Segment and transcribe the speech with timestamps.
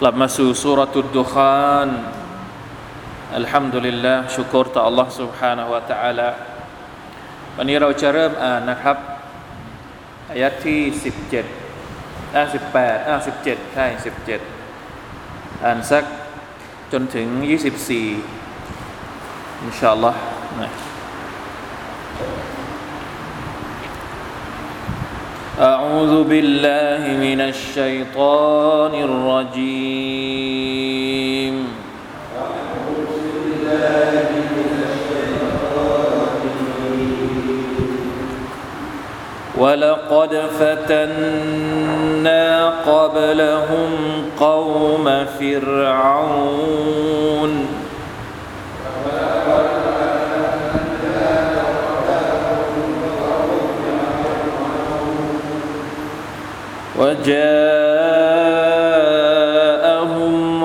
[0.00, 1.88] กลับมาสู่สุรตุดดุคาน
[3.36, 6.28] อัลฮัมดุลิลลาห์ชุกรต่อ Allah سبحانه และ تعالى
[7.56, 8.96] วันนี้เราจะเริ่มอ่านนะครับ
[10.30, 10.80] อายัดที่
[11.58, 13.86] 17อ่า18อ่า17ใช่
[14.74, 16.04] 17อ่านสัก
[16.92, 17.26] จนถึง
[18.40, 20.20] 24อินชาอัลลอฮ์
[25.59, 30.47] أعوذ بالله من الشيطان الرجيم.
[32.39, 34.11] أعوذ بالله
[34.55, 36.39] من الشيطان
[39.59, 42.45] ولقد فتنا
[42.87, 43.91] قبلهم
[44.39, 46.89] قوم فرعون.
[57.09, 57.49] وجاءهم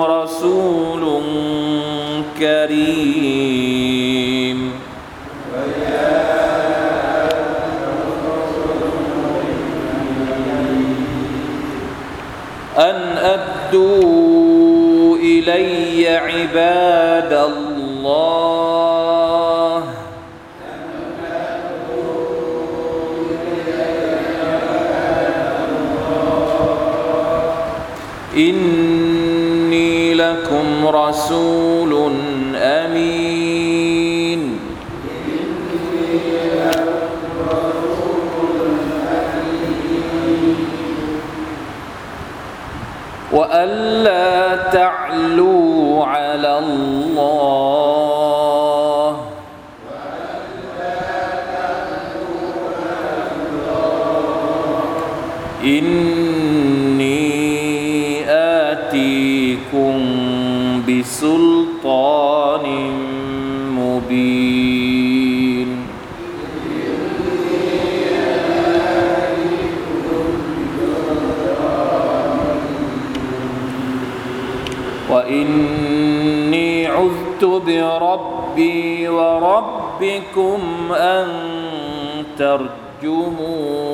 [0.01, 1.21] رسول
[2.39, 4.05] كريم.
[12.77, 17.64] أن أدوا إلي عباد الله
[31.25, 32.13] رسول
[32.55, 34.41] أمين.
[43.31, 47.94] وألا تعلوا على الله.
[61.05, 62.65] بسلطان
[63.77, 65.69] مبين.
[75.09, 80.61] وإني عذت بربي وربكم
[80.91, 81.27] أن
[82.37, 83.84] ترجمون.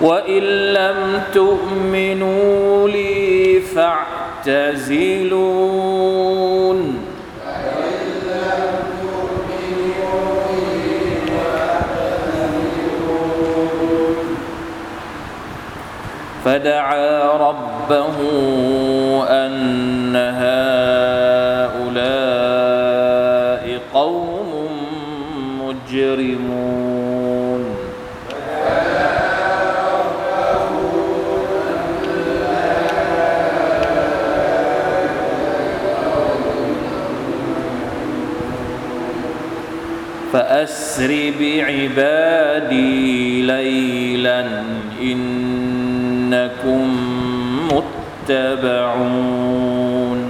[0.00, 0.42] وإن
[0.72, 5.18] لم تؤمنوا لي فاعتزلون.
[16.44, 18.16] فدعا ربه
[40.58, 44.62] فأسر بعبادي ليلا
[45.02, 46.86] إنكم
[48.28, 50.20] متبعون.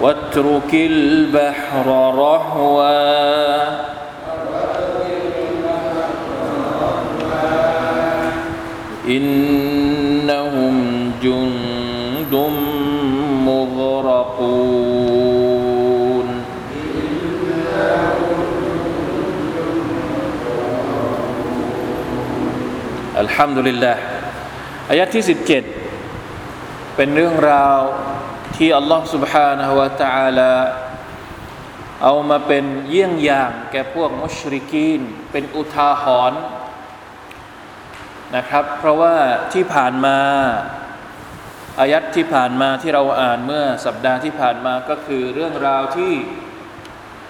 [0.00, 1.86] واترك البحر
[2.18, 3.19] رهوا.
[9.20, 10.76] إنهم
[11.24, 12.34] جند
[13.48, 14.80] مغرقون
[23.24, 23.96] الحمد لله
[24.90, 27.78] อายะที่ 17 เป็นเรื่องราว
[28.56, 30.52] ที่อัลลอฮ์ سبحانه และ تعالى
[32.02, 35.00] เอามาเป็นเยี่ยงอย่างแก่พวกมุชริกีน
[35.32, 36.40] เป็นอุทาหรณ์
[38.35, 39.15] นะครับ เพราะว่า
[39.53, 40.17] ที่ผ่านมา
[41.79, 46.13] อายัดที่ผ่านมาที่เราอ่านเมื่อสัปดาห์ที่ผ่านมาก็คือเรื่องราวที่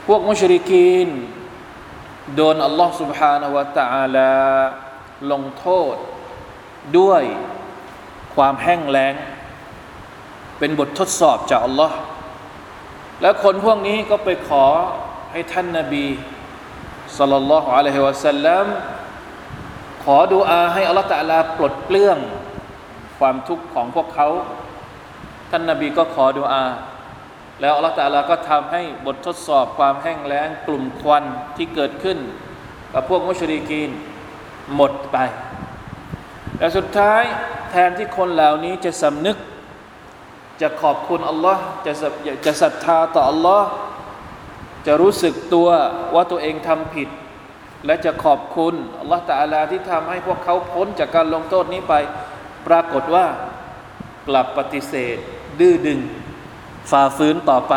[0.08, 1.10] พวกมุชริกีน
[2.36, 4.34] โดนอัลลอฮ์ سبحانه และ تعالى
[5.32, 5.96] ลงโทษ
[7.00, 7.24] ด้วย
[8.36, 9.14] ความแห้งแล้ง
[10.60, 11.98] เป็นบททดสอบจากอัลลอฮ์
[13.22, 14.66] แล้วคนพวกนี้ก็ไปขอ
[15.32, 16.06] ให้ท่านนาบี
[17.18, 18.66] สัลลัลลอฮุอะลัยฮิวะสัลลัม
[20.05, 22.19] ขอดูอาให้อัลลอฮฺตะลาปลดเปลื้อง
[23.19, 24.29] ความทุกข์ของพวกเขา
[25.51, 26.65] ท่านนาบีก็ขอดูอา
[27.61, 31.25] แล้วอัลลอฮฺตะลาก็ทำให้บททดสอบความแห้งแล้งกลุ่มควัน
[31.57, 32.19] ที่เกิดขึ้น
[32.93, 33.91] กับพวกมุชริกีน
[34.75, 35.17] หมดไป
[36.59, 37.23] แต่สุดท้าย
[37.71, 39.37] แทนที่คนเหล่านี้จะสำนึก
[40.61, 41.93] จะขอบคุณอัลลอฮ์จะ
[42.47, 43.69] จะศรัทธาต่ออัลลอฮ์
[44.87, 45.69] จะรู้สึกตัว
[46.15, 47.09] ว่าตัวเองทำผิด
[47.87, 51.95] และจะขอบคุณอัลลอฮ์ตาลาที่ทำให้พวกเขาพ้นจากการลงโทษนี้ไป
[52.67, 53.27] ปรากฏว่า
[54.29, 55.17] กลับปฏิเสธ
[55.61, 56.01] ดื้อดึง
[56.91, 57.75] ฝ่าฝืนต่อไป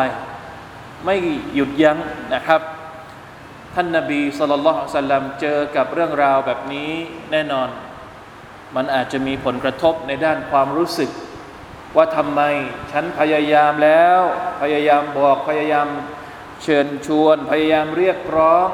[1.06, 1.16] ไม่
[1.56, 1.98] หยุดยั้ง
[2.34, 2.62] นะครับ
[3.74, 6.92] ท่านนาบีสุลต่านสัลลัมเจอกับเรื่องราวแบบนี้
[7.32, 7.70] แน่นอน
[8.76, 11.10] มันอาจจะมีผลกระทบในด้านความรู้สึก
[11.96, 12.42] ว่าทำไม
[12.92, 14.20] ฉันพยายามแล้ว
[14.62, 15.88] พยายามบอกพยายาม
[16.64, 18.68] เชิญชวน พยายามเรียกร้อง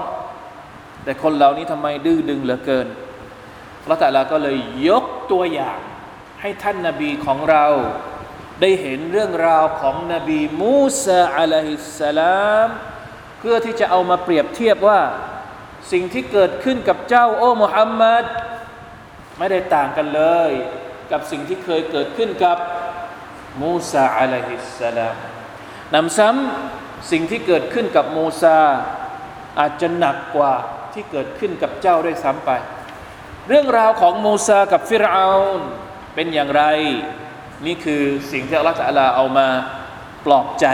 [1.10, 2.88] แต่คนเหล่านี้ทำไมดื้อดึงเหลือเกิน
[3.84, 4.58] พระตาลาก็เลย
[4.88, 5.80] ยกตัวอย่าง
[6.42, 7.66] ให้ท่านนาบีของเรา
[8.62, 12.68] ได้เห็นเรื่องราวของนบีมูซาอะลัยฮิสสลาม
[13.40, 15.02] เพื่อที่จะเอามาเปรียบเทียบว่า
[15.92, 18.24] สิ่งที่เกิดขึ้นกับเจ้าโอ้มุฮัมมัด
[19.38, 20.52] ไม่ได้ต่างกันเลย
[21.12, 22.58] กับสิ่งที่เคยเกิดขึ้นกับ
[23.62, 25.16] มูซาอะลัยฮิสสลาม
[25.94, 28.60] นำซ้ำสิ่งที่เกิดขึ้นกับมูซา
[29.60, 30.56] อาจจะหนักกว่า
[30.94, 32.52] ที่เกิดขึ้นกับเจ้าด้วยซ้ำไป
[33.48, 35.28] เรื่องราวของโมซากับฟิรเอา
[36.16, 36.64] เป็นอย่างไร
[37.66, 39.48] นี่คือสิ่งที่อัลลอฮฺเอามา
[40.26, 40.66] ปลอบใจ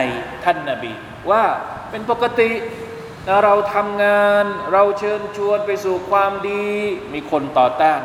[0.43, 0.93] ท่านนาบี
[1.31, 1.43] ว่า
[1.89, 2.51] เป็นปกติ
[3.43, 6.65] เราทำงานเราเชิญชวนไปสู่ความดี
[7.13, 8.01] มีคนต่อต้าน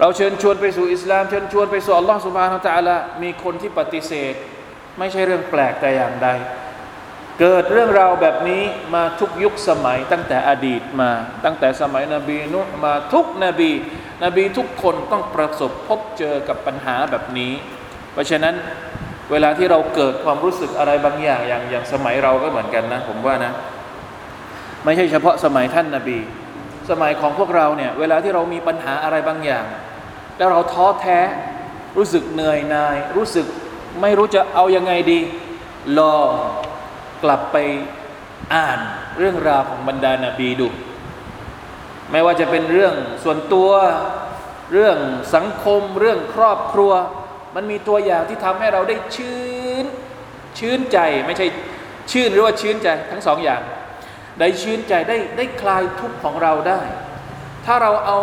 [0.00, 4.34] เราเชิญชวนไปสู่อิสลาม เชิญชวนไปสู่อัลลอฮฺสุบฮานาตะละมีคนที่ปฏิเสธ
[4.98, 6.28] ไม่ใช่เรื่องแปลกแต่อย่างใด
[7.40, 8.62] เกิดเรื่องราวแบบนี้
[8.94, 11.10] มาทุกยุคสมัยตั้งแต่อดีตมา
[11.44, 13.70] ตั้งแต่สมัยนบีนุมาทุกนบี
[14.24, 17.52] นบีทุกคนต้องประสบพบเจอกับปัญหาแบบนี้
[18.12, 18.54] เพราะฉะนั้น
[19.30, 23.52] เวลาที่เราเกิดความรู้สึกอะไรบางอย่างอย่างอย่างสมัยเราก็เหมือนกันนะ ผมว่านะ
[24.84, 26.18] ไม่ใช่เฉพาะสมัยท่านนาบี
[26.90, 29.64] สมัยของพวกเราเนี่ย เวลาที่เรามีปัญหาอะไรบางอย่าง
[30.38, 31.20] แล้วเราท้อแท้
[31.96, 33.46] รู้สึกเหนื่อยนาย รู้สึก
[34.00, 35.20] ไม่รู้จะเอายังไงดี
[35.98, 36.28] ลอง
[37.24, 37.56] กลับไป
[38.54, 38.78] อ่าน
[39.18, 40.68] เรื่องราวของบรรดานาบีดู
[42.10, 43.70] ไม่ว่าจะเป็นเรื่องส่วนตัว
[44.72, 44.98] เรื่อง
[45.34, 46.92] สังคม เรื่องครอบครัว
[47.54, 49.40] มันมีตัวอย่างที่ทำให้เราได้ชื่
[49.84, 49.86] น
[50.58, 51.46] ชื่นใจไม่ใช่
[52.12, 53.62] ชื่นหรือว่าชื่นใจทั้งสองอย่าง
[54.40, 56.80] ได้ชื่นใจได้ได้คลายทุกข์ของเราได้
[57.66, 58.18] ถ้าเราเอา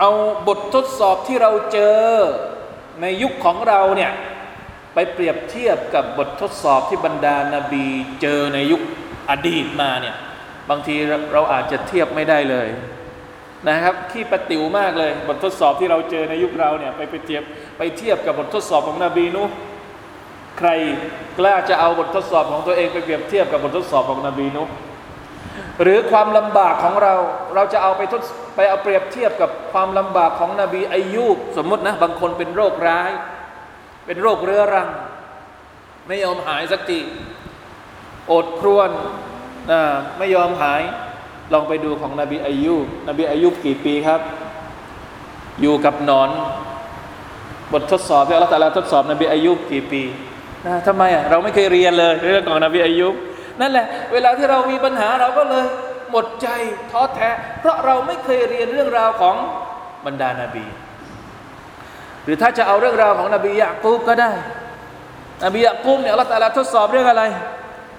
[0.00, 0.10] เอา
[0.46, 2.00] บททดสอบที่เราเจอ
[3.00, 4.12] ในยุคของเราเนี่ย
[4.94, 7.86] ไปเปรียบเทียบกับบททดสอบที่บรรดานาบี
[8.22, 8.82] เจอในยุค
[9.30, 10.16] อดีตมาเนี่ย
[10.70, 10.94] บางที
[11.32, 12.68] เราอาจจะเทียบไม่ได้เลย
[13.68, 17.42] นะครับขี้ปติวมากเลย บททดสอบที่เราเจอในยุคเราเนี่ยไปไปเทียบ
[17.78, 19.44] ไปเทียบกับบททดสอบของนบีนุ
[20.58, 20.70] ใคร
[21.38, 24.64] กล้าจะเอาบททดสอบของตัวเองไปเปรียบเทียบกับบททดสอบของนบีนุ
[25.82, 27.14] หรือความลำบากของเรา
[27.54, 28.22] เราจะเอาไปทด
[28.56, 33.10] ไปเอาเปรียบเทียบกับความลำบากของนบีอายุบสมมตินะบางคนเป็นโรคร้าย
[34.06, 34.88] เป็นโรคเรื้อรัง
[36.08, 37.00] ไม่ยอมหายสักที
[38.32, 38.90] อดครวน
[39.70, 39.80] นะ
[40.18, 40.82] ไม่ยอมหาย
[41.52, 42.74] ลองไปดูของนบีอายุ
[43.08, 44.20] นบีอายุกี่ปีครับ
[45.60, 46.30] อยู่กับนอน
[47.72, 50.02] บททดสอบที่อัลลอฮฺตะลาทดสอบนบีอายุกี่ปี
[50.66, 53.08] นะทำไมอะเราไม่เคยเรียนเลยเรื่องของนบีอายุ
[53.60, 55.64] นั่นแหละ เวลาที่เรามีปัญหาเราก็เลย
[56.10, 56.48] หมดใจ
[56.90, 57.30] ท้อแท้
[57.60, 59.36] เพราะเราไม่เคยเรียนเรื่องราวของ
[60.06, 60.64] บรรดานาบี
[62.24, 64.32] หรือถ้าจะเอาเรื่องราวของนบียะกูบก็ได้
[65.44, 67.22] นบียะกูบเนี่ยอัลลอฮฺตะลาทดสอบเรื่องอะไร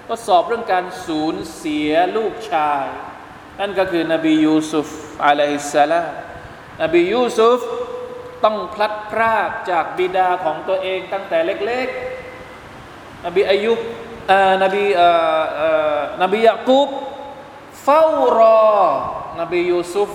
[0.08, 2.84] ทดสอบเรื่องการสูญเสียลูกชาย
[3.60, 4.88] นั่นก็คือนบียูซุฟ
[5.26, 6.08] อะลัยฮิสสลาม
[6.82, 7.60] นบียูซุฟ
[8.44, 13.78] ต้องพลัดพรากจากบิดาของตัวเองตั้งแต่เล็กๆ นบีอายุบ
[14.62, 14.84] นบี
[16.22, 16.88] นบียะกูบ
[17.82, 18.02] เฝ้า
[18.38, 18.66] รอ
[19.40, 20.10] นบียูซุฟ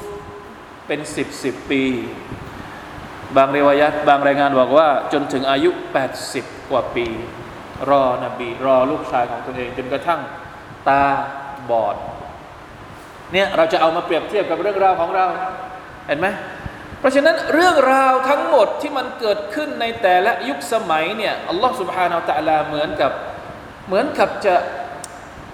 [0.87, 1.83] เป็นสิบสิบปี
[3.37, 5.69] บางเรวายัตบางรายงานบอกว่าจนถึงอายุ
[6.21, 7.07] 80 กว่าปี
[7.89, 10.19] รอนบี รอลูกชายของตัวเอง จนกระทั่ง
[10.87, 11.03] ตา
[11.69, 11.95] บอด
[13.33, 15.25] เนี่ยเราจะเอามาเปรียบเทียบกับเรื่องราวของเรา
[16.07, 16.27] เห็นไหม
[16.99, 23.11] เพราะฉะนั้นเรื่องราวทั้งหมดที่มันเกิดขึ้นในแต่ละยุคสมัยเนี่ยอัลลอฮฺสุบฮานาอัลตะลาเหมือนกับ
[23.87, 24.55] เหมือนกับจะ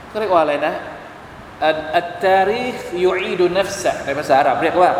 [0.09, 0.73] เขาเรียกว่าอะไรนะ
[1.97, 4.91] อัตตาริคยูอีดุนัฟซะในภาษาอาหรับเรียกว่า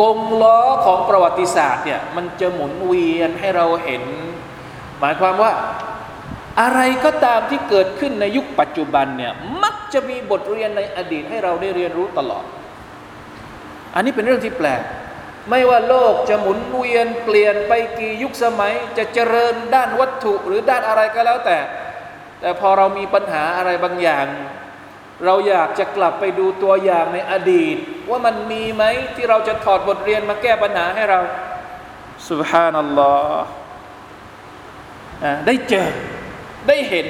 [0.00, 4.02] กงล้อของประวัติศาสตร์เนี่ยมันจะหมุนเวียนให้เราเห็น
[5.00, 5.52] หมายความว่า
[6.60, 12.44] อะไรก็ตามที่เกิดขึ้นในยุคปัจจุบันเนี่ยมักจะมีบทเรียนในอดีตให้เราได้เรียนรู้ตลอด
[13.94, 14.82] อันนี้เป็นเรื่องที่แปลก
[15.50, 21.58] ไม่ว่าโลกจะหมุนเวียนเปลี่ยนไปกี่ยุคสมัย จะเจริญด้านวัตถุหรือด้านอะไรก็แล้วแต่
[22.40, 24.26] แต่พอเรามีปัญหาอะไรบางอย่าง
[25.24, 27.76] เราอยากจะกลับไปดูตัวอย่างในอดีต
[28.10, 28.84] ว่ามันมีไหม
[29.16, 31.20] ที่เราจะถอดบทเรียนมาแก้ปัญหาให้เรา
[32.30, 33.48] สุบฮานัลลอฮ์
[35.46, 35.90] ได้เจอ
[36.68, 37.06] ได้เห็น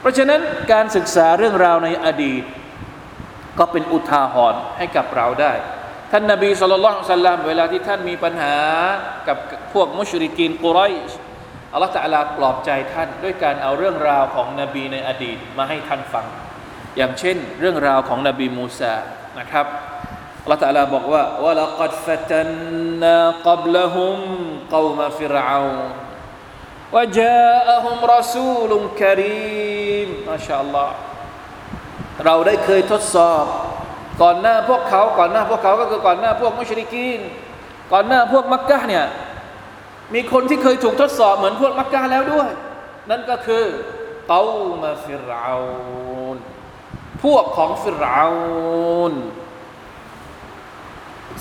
[0.00, 0.40] เพราะฉะนั้น
[0.72, 2.42] การศึกษาเรื่องราวในอดีต
[3.58, 5.52] ก็เป็นอุทาหรณ์ให้กับเราได้
[6.12, 8.54] ท่านนาบีสุลต่านสัลลัมเวลาที่ท่านมีปัญหา
[9.28, 9.36] กับ
[9.72, 11.10] พวกมุชริกีนกุไรช
[11.72, 16.26] อัลลอฮฺตะลาปลอบใจท่าน ด้วยการเอาเรื่องราวของนบีในอดีตมาให้ท่านฟัง
[16.98, 18.94] อย่างเช่นเรื่องราวของนบีมูซา
[19.38, 19.66] นะครับ
[20.42, 22.50] อัลลอฮฺตะลาบอกว่าวะลักัดฟะตัน
[23.02, 24.18] นากับละฮุม
[24.74, 25.64] กอมฟิรอา
[26.94, 30.94] วะจาอะฮุมรอซูลุมคารีมมาชาอัลลอฮ์
[32.24, 33.44] เราได้เคยทดสอบ
[34.22, 37.20] ก่อนหน้าพวกเขาก่อนหน้าพวกเขาก็คือก่อนหน้าพวกมุชริกีน
[37.92, 39.06] ก่อนหน้าพวกมักกะเนี่ย
[40.14, 42.48] มีคนที่เคยถูกทดสอบเหมือนพวกมักกะแล้วด้วย
[43.10, 43.64] นั่นก็คือ
[44.28, 44.42] เกา
[44.82, 45.56] มาฟิรอา
[46.16, 46.17] น
[47.24, 48.26] พวกของฟิรเอา
[49.10, 49.14] น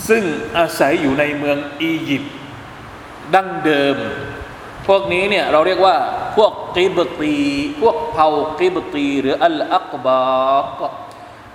[0.07, 0.23] ซึ่ง
[0.57, 2.35] อาศัยอยู่ในเมืองอียิปต์
[3.35, 3.97] ดั้งเดิม
[4.87, 5.95] พวกนี้เนี่ยเราเรียกว่า
[6.35, 7.35] พวกกิบตี
[7.81, 8.29] พวกเผ่า
[8.59, 10.21] กิบตี หรืออัลอักบา
[10.79, 10.81] ก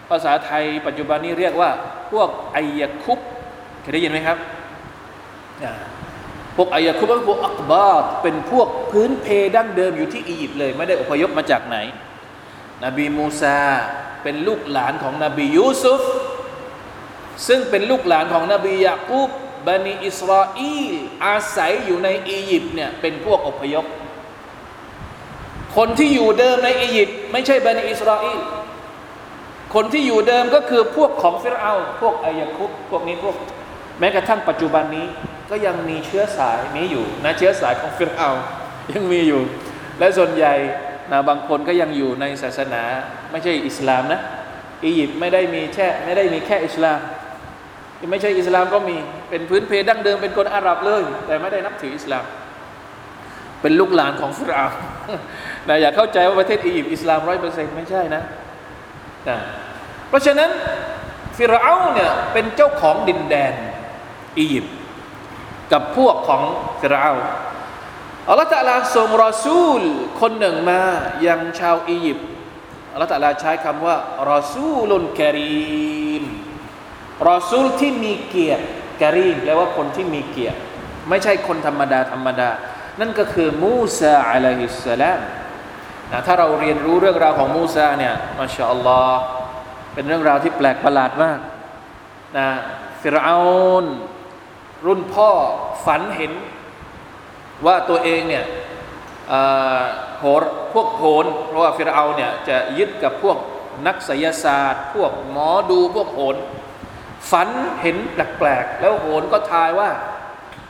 [0.09, 1.71] ภาษาไทยปัจจุบันนี้เรียกว่า
[2.13, 3.19] พวกไอยคุบ
[3.81, 4.39] เคยได้ยินไหมครับ
[6.57, 7.87] พวกไอยคุบเป็พวกอักบา
[8.23, 9.27] เป็นพวกพื้นเพ
[9.57, 11.77] ดั้งเดิมอยู่ที่อียิปต์เลย ไม่ได้อพยพมาจากไหน
[12.85, 13.59] นบีมูซา
[14.23, 16.03] เป็นลูกหลานของนบียูซุฟ
[17.47, 19.31] ซึ่งเป็นลูกหลานของนบียากูบ
[19.67, 20.59] บันิอิสราเอ
[20.93, 23.87] ลอาศัยอยู่ในอียิปต์เนี่ยเป็นพวกอพยพ
[25.77, 28.39] คนที่อยู่เดิมในอียิปต์ไม่ใช่บันิอิสราเอล
[29.75, 33.37] คนที่อยู่เดิมก็คือพวกของฟิรเอาพวกอายะคุบพวกนี้พวก
[33.99, 35.07] แม้กระทั่งปัจจุบันนี้
[35.51, 38.31] ก็ยังมีเชื้อสายนี้อยู่นะเชื้อสายของฟิรเอา
[38.93, 39.41] ยังมีอยู่
[39.99, 40.55] และส่วนใหญ่
[41.11, 42.83] นะบางคนก็ยังอยู่ในศาสนา
[43.31, 44.21] ไม่ใช่อิสลามนะ
[44.85, 46.99] อียิปต์ไม่ได้มีแค่ไม่ได้มีแค่อิสลาม
[48.11, 48.97] ไม่ใช่อิสลามก็มี
[49.31, 52.25] เป็นพื้นเพดั้งเดิมเป็นคนอาหรับเลย แต่ไม่ได้นับถืออิสลาม
[53.63, 54.67] เป็นลูกหลานของฟิรเอา
[55.69, 58.23] นะอย่าเข้าใจว่าประเทศอียิปต์อิสลามร้อยเปอร์เซ็นต์ไม่ใช่นะ
[59.29, 59.39] นะ
[60.09, 60.51] เพราะฉะนั้น
[61.37, 63.53] ฟิรเอาเนี่ยเป็นเจ้าของดินแดน
[64.39, 64.75] อียิปต์
[65.73, 66.43] กับพวกของ
[66.81, 67.11] ฟิรเอา
[68.29, 69.81] อัลลอฮฺตะลาส่งรอซูล
[70.21, 70.83] คนหนึ่งมา
[71.27, 72.29] ยังชาวอียิปต์
[72.93, 73.97] อัลลอฮฺตะลาใช้คำว่า
[74.31, 76.25] รอซูลุนกรีม
[77.31, 78.65] รอซูลที่มีเกียรติ
[79.03, 80.59] กรีมแปลว่าคนที่มีเกียรติ
[81.09, 82.51] ไม่ใช่คนธรรมดาธรรมดา
[83.01, 85.21] นั่นก็คือมูซาอะลัยฮิสสลาม
[86.11, 89.21] นะถ้าเราเรียนรู้เรื่องราวของมูซาเนี่ยมาชาอัลลอฮ์
[89.95, 91.39] เป็นเรื่องราวที่แปลกประหลาดมาก
[92.39, 92.49] นะ
[93.03, 93.37] ฟิรเอา
[93.83, 93.85] น
[94.87, 95.31] รุ่นพ่อ
[95.85, 96.33] ฝันเห็น
[97.67, 98.45] ว่าตัวเองเนี่ย
[100.19, 100.43] โหร
[100.73, 103.37] พวกโหนเพราะว่าฟิรเอาเนี่ยจะยึดกับพวก
[103.87, 106.37] นักไสยศาสตร์ พวกหมอดูพวกโหน
[107.31, 107.49] ฝัน
[107.81, 109.91] เห็นแปลกๆแล้วโหนก็ทายว่า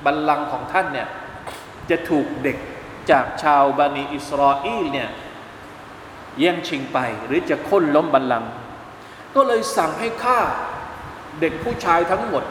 [0.05, 1.09] บัลลังก์ของท่านเนี่ย
[1.91, 2.57] จะถูกเด็ก
[3.11, 5.09] จากชาวบานีอิสราเอลเนี่ย
[6.39, 8.51] แย่งชิงไปหรือจะค้นล้มบัลลังก์
[9.35, 10.39] ก็เลยสั่งให้ฆ่า
[11.41, 12.45] เด็กผู้ชายทั้งหมด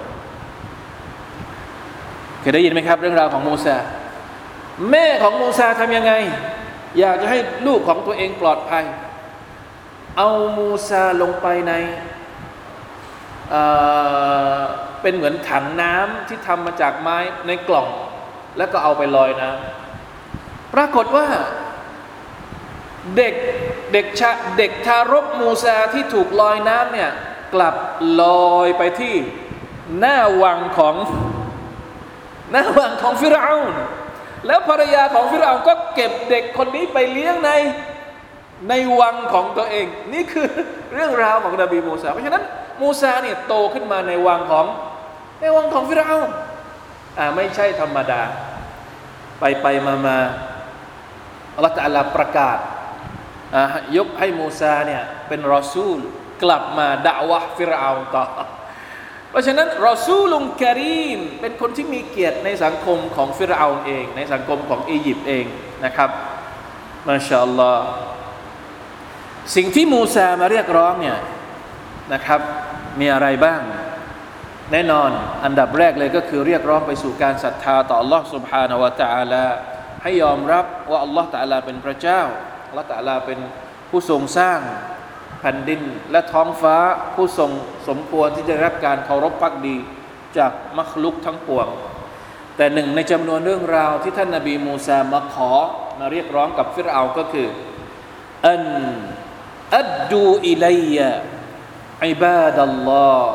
[2.40, 3.78] เคยได้ยินไหมครับ เรื่องราวของโมูซา
[4.90, 6.14] แม่ของมูซาทำยังไง
[7.00, 8.84] อยากจะให้ลูกของตัวเองปลอดภัย
[10.18, 11.74] เอามูซาลงไปใน
[15.02, 17.88] เป็นเหมือนถังน้ำที่ทำมาจากไม้ในกล่อง
[18.58, 21.28] แล้วก็เอาไปลอยน้ำปรากฏว่า
[23.18, 23.34] เด็ก
[23.94, 27.12] เด็กชาเด็กทารกมูซาที่ถูกลอยน้ำเนี่ย
[27.54, 27.76] กลับ
[28.22, 29.16] ลอยไปที่
[30.00, 30.96] หน้าวังของ
[32.52, 33.72] หน้าวังของฟิรเอาน
[34.48, 37.52] แล้วภรรยาของฟิรเอาก็เก็บเด็กคนนี้ไปเลี้ยงใน
[38.70, 40.48] ในวังของตัวเอง นี่คือ
[40.94, 42.44] เรื่องราวของนบีมูซาเพราะฉะนั้น
[42.82, 44.66] มูซาเนี่ยโตขึ้นมาในวังของ
[45.42, 46.18] ในวังของฟิรเอา
[47.18, 48.22] อ่าไม่ใช่ธรรมดา
[49.40, 50.18] ไปไปมามา
[51.56, 52.58] อัลลอฮฺตะลาประกาศ
[53.98, 56.00] ยกให้มูซาเนี่ยเป็นรอซูล
[56.44, 58.24] กลับมาด่าวะฟิรเอาต่อ
[59.31, 65.45] เพราะฉะนั้นรอซูลุงกรีมเป็นคนที่มีเกียรติในสังคมของฟิรเอาเอง ในสังคมของอียิปต์เอง
[65.85, 66.11] นะครับ
[67.07, 67.85] มาชาอัลลอฮ์
[69.55, 71.19] สิ่งที่มูซามาเรียกร้องเนี่ย
[72.13, 72.41] นะครับ
[73.01, 73.61] มีอะไรบ้าง
[74.73, 75.11] แน่นอน
[75.45, 79.45] อันดับแรกเลยก็คือเรียกร้องไปสู่การศรัทธาต่อ Allah سبحانه และ تعالى
[80.03, 82.21] ให้ยอมรับว่า Allah تعالى เป็นพระเจ้า
[82.71, 83.39] Allah تعالى เป็น
[83.91, 84.61] ผู้ทรงสร้าง
[85.42, 85.82] แผ่นดิน
[86.12, 86.76] และท้องฟ้า
[87.14, 87.52] ผู้ทรง
[87.88, 89.76] สมควรที่จะรับการเคารพพักดี
[90.38, 91.68] จากมัคลุกทั้งปวง
[92.58, 95.52] แต่หนึ่งในจำนวนเรื่องราวที่ท่านนาบีมูซามาขอ
[96.00, 97.48] มาเรียกร้องกับฟิรเอาก็คือ
[98.48, 98.64] อัน
[99.78, 101.10] อัดดูอิลัยะ
[102.06, 103.34] อิบาดัลลอฮ์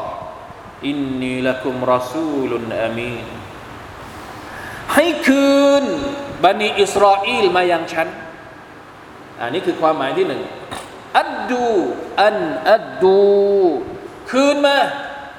[0.87, 3.27] อินนีละกุมรอซูลุนอามีน
[4.95, 5.85] ให้คืน
[6.45, 8.09] บันิอิสราเอลมายังฉัน
[9.41, 10.43] อันนี้คือความหมายที่หนึ่ง
[11.17, 11.67] อัดดู
[12.21, 12.37] อัน
[12.71, 13.21] อัดดู
[14.31, 14.77] คืนมา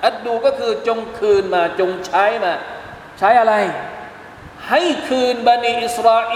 [0.06, 2.54] อัดดูก็คือจงคืนมาจงใช้มา
[3.20, 3.54] ใช้อะไร
[4.70, 6.36] ให้คืนบันิอิสราเอ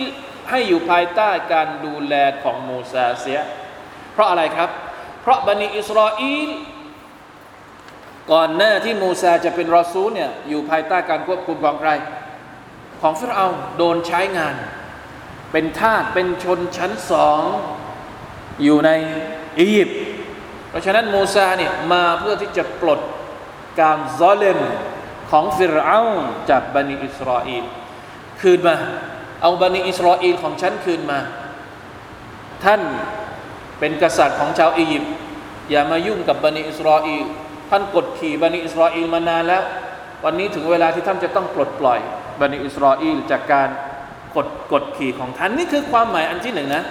[0.00, 0.02] ล
[0.50, 3.40] ให้อยู่ภายใต้การดูแลของมูซาเสีย
[4.12, 4.70] เพราะอะไรครับ
[5.22, 6.50] เพราะบันิอิสราเอล
[8.32, 11.90] ก่อนหน้าที่มูซาจะเป็นรอซูลเนี่ยอยู่ภายใต้การควบคุมของใคร
[13.00, 14.54] ของฟิรเอาโดนใช้งาน
[15.52, 17.42] เป็นทาสเป็นชนชั้นสอง
[18.62, 18.90] อยู่ใน
[19.58, 19.98] อียิปต์
[20.70, 23.00] เพราะฉะนั้นมูซาเนี่ยมาเพื่อที่จะปลด
[23.80, 24.58] การซอเลม
[25.30, 26.00] ของฟิรเอา
[26.50, 27.64] จากบันิอิสราเอล
[28.40, 28.76] คืนมา
[29.42, 31.18] เอาบันิอิสราเอลของฉันคืนมา
[32.64, 32.80] ท่าน
[33.78, 35.12] เป็นกษัตริย์ของชาวอียิปต์
[35.70, 37.24] อย่ามายุ่งกับบันิอิสราเอล
[37.70, 39.62] ท่านกดขี่บันิอิสราเอลมานานแล้ว
[40.24, 41.98] วันนี้ถึงเวลาที่ท่านจะต้องปลดปล่อย
[42.40, 43.68] บันิอิสราเอลจากการ
[44.36, 46.84] กดกดขี่ของท่านนี่คือความหมายอันที่หนึ่งนะ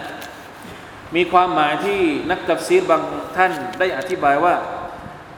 [1.16, 3.02] มีความหมายที่นักตัฟซีรบาง
[3.38, 4.56] ท่านได้อธิบายว่า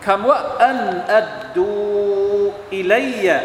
[0.06, 0.82] คำว่าอัน
[1.14, 1.70] อัดดู
[2.76, 3.38] อิเลัยะ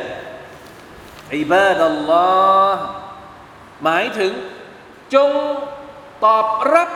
[1.37, 2.31] อิบาดัลลอ
[2.75, 2.85] ฮ์
[3.83, 4.33] หมายถึง
[5.15, 5.31] จง
[6.25, 6.91] ตอบรับ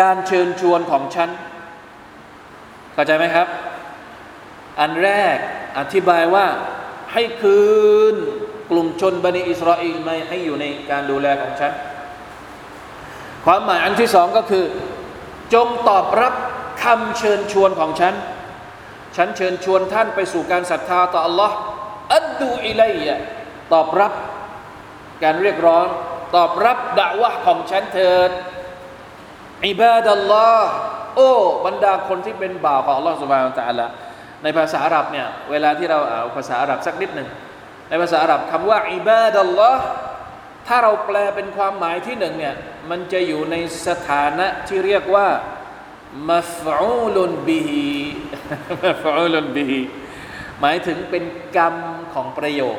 [0.00, 1.30] การเชิญชวนของฉัน
[2.94, 3.46] เข้าใจไหมครับ
[4.80, 5.36] อันแรก
[5.78, 6.46] อธิบายว่า
[7.12, 7.62] ให้คื
[8.12, 8.14] น
[8.70, 11.72] กลุ่มชนบันิอิสราเอลไม่ให้อยู่ในการดูแลของฉัน
[13.45, 14.65] ความหมายอันที่สองก็คือ
[15.53, 16.33] จงตอบรับ
[16.83, 18.13] คำเชิญชวนของฉัน
[19.15, 21.51] ฉันเชิญชวนท่านไปสู่การศรัทธาต่อ Allah
[22.13, 23.17] อัดดูอิลัยะ
[23.73, 24.13] ตอบรับ
[25.23, 25.85] การเรียกร้อง
[26.35, 28.31] ตอบรับด่าวะของฉันเถิด
[29.67, 30.69] อิบาดัลลอฮ์
[31.15, 31.31] โอ้
[31.65, 33.87] บรรดาคนที่เป็นบ่าวของ Allah سبحانه และ تعالى
[34.43, 37.29] ในภาษาอาหรับเนี่ยเวลาที่เราเอาภาษาอาหรับสักนิดหนึ่ง
[37.89, 39.83] ในภาษาอาหรับคำว่าอิบาดัลลอฮ์
[40.66, 42.54] ถ้าเราแปลเป็นความหมายที่หนึ่งเนี่ย
[42.90, 45.28] มันจะอยู่ในสถานะที่เรียกว่า
[46.30, 47.86] มัฟอูลุนบิฮิ
[48.84, 49.80] มัฟอูลุนบิฮิ
[50.60, 51.24] หมายถึงเป็น
[51.56, 51.74] กรรม
[52.14, 52.78] ของประโยค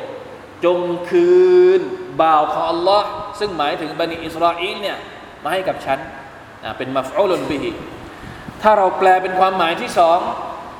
[0.64, 1.32] จงคื
[1.78, 1.80] น
[2.22, 3.02] บ่าวของ Allah
[3.38, 4.98] ซึ่งหมายถึงบันิอิสราเอลเนี่ย
[5.42, 5.98] มาให้กับฉัน
[6.78, 7.70] เป็นมัฟอูลุนบิฮิ
[8.62, 10.18] ถ้าเราแปลเป็นความหมายที่สอง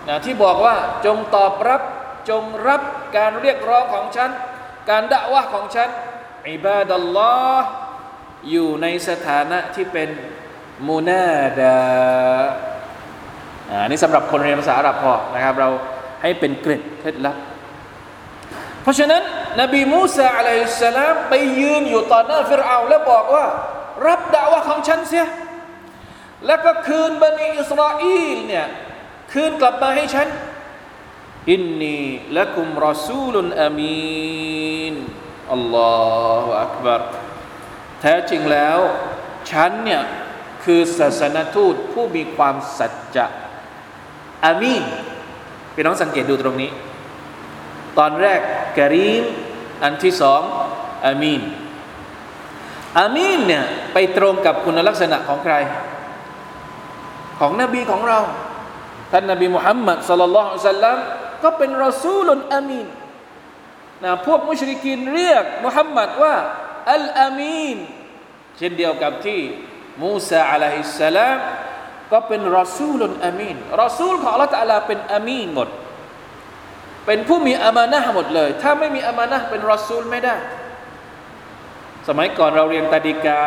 [0.08, 0.74] นะที่บอกว่า
[1.06, 1.82] จงตอบรับ
[2.30, 2.82] จงรับ
[3.16, 4.30] การเรียกร้องของฉัน
[4.90, 5.88] การด่าวะของฉัน
[6.52, 7.68] อิบาดัลลอฮ์
[8.50, 10.08] อยู่ในสถานะที่เป็น
[10.88, 11.28] มูนา
[11.58, 11.78] ดา
[13.82, 15.68] อันนี้สำหรับคนเรียนภาษาอาหรับพอนะครับ เรา
[16.22, 17.36] ให้เป็นเกร็ดเคล็ดลับ
[18.82, 19.22] เพราะฉะนั้น
[19.60, 23.46] นบีมูซาอะลัยฮิสสลามไปยืนอยู่ต่อหน้าฟิรเอาแล้วบอกว่า
[24.08, 25.26] รับด่าวะของฉันเสีย
[26.46, 28.02] แล้วก็คืนบันิอิสราเอ
[28.32, 28.66] ลเนี่ย
[29.32, 30.28] คืนกลับมาให้ฉัน
[31.50, 31.98] อินนี
[32.36, 34.94] ละกุมรอซูลุนอามีน
[35.52, 35.94] อัลลอ
[36.42, 37.02] ฮฺอักบาร
[38.00, 38.78] แท้จริงแล้ว
[39.50, 40.02] ฉันเนี่ย
[40.64, 43.26] คือศาสนทูตผู้มีความสัจจะ
[44.44, 44.84] อามีน
[45.74, 46.70] พี่น้องสังเกตดูตรงนี้
[47.98, 48.40] ตอนแรก
[48.78, 49.24] กรีม
[49.82, 50.40] อันที่สอง
[51.06, 51.42] อามีน
[52.98, 55.54] อามีนเนี่ย ไปตรงกับคุณลักษณะของใคร
[57.38, 58.18] ของนบีของเรา
[59.12, 60.96] ท่านนบีมุฮัมมัดสลลัลลอฮุซัลลัม
[61.42, 62.86] ก็เป็นรอซูลอามีน
[64.04, 66.34] นะพวกมุชริกินเรียกมุฮัมมัดว่า
[66.92, 67.78] อัลอามีน
[68.58, 69.40] เช่นเดียวกับที่
[70.02, 71.38] มูซาอะลัยฮิสสลาม
[72.12, 75.68] ก็เป็นรอซูลุนอามีนรอซูลของอัลลอฮฺตะลาเป็น أمين หมด
[77.06, 80.36] เป็นผู้มี أمانة หมดเลย ถ้าไม่มี أمانة เป็นรอซูลไม่ได้
[82.08, 83.42] สมัยก่อนเราเรียนตาดิกา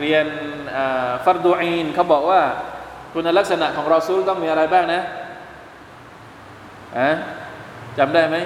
[0.00, 0.26] เรียน
[1.24, 2.42] ฟัรดูอีนเขาบอกว่า
[3.12, 5.02] คุณลักษณะของรอซูลต้องมีอะไรบ้างนะ
[6.98, 7.10] อะ
[7.98, 8.36] จำได้ไหม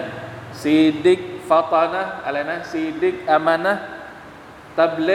[0.63, 5.11] صدق فطانة อะไรนะ صدق أمانة تبليغ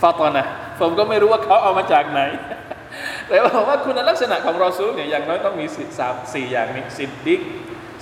[0.00, 0.44] فطانة
[0.80, 2.20] ผมก็ไม่รู้ว่าเขาเอามาจากไหน
[3.28, 5.66] แต่ว่าว่าคุณลักษณะของรอซูลเนี่ยอย่างน้อยต้องมี
[5.98, 7.40] สามสี่อย่างนี้صدق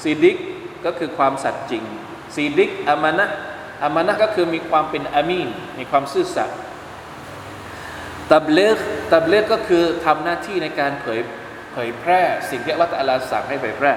[0.03, 0.37] صدق
[0.85, 1.83] ก็คือความสัตย์จริง
[2.35, 6.59] صدق أمانة أمانة ก็คือมีความเป็น أمين มีความซื่อสัตย์
[8.33, 8.77] تبليغ
[9.13, 11.21] تبليغ ก็คือทำหน้าที่ในการเผย
[11.73, 13.93] เผยแพร่ สิ่งที่อัลลอฮฺอัลลสั่งให้เผยแพร่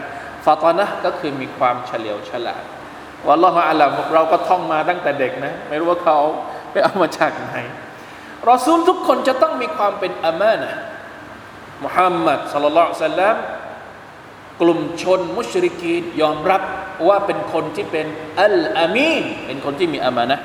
[0.48, 2.64] فطانة ก็คือมีความเฉลียวฉลาด
[3.28, 6.20] والله أعلم เราก็ท่องมาตั้งแต่เด็กนะ ไม่รู้ว่าเขา
[6.72, 7.54] ไปเอามาจากไหน
[8.50, 10.72] รอซูลทุกคนจะต้องมีความเป็นอามานะ
[11.84, 13.36] มุฮัมมัดสัลลัลลอฮุซัลลัม
[14.62, 16.62] กลุ่มชนมุชริกีนยอมรับ
[17.08, 18.08] ว่าเป็นคนที่เป็น
[18.44, 20.38] อัลอามีนเป็นคนที่มีอามานะ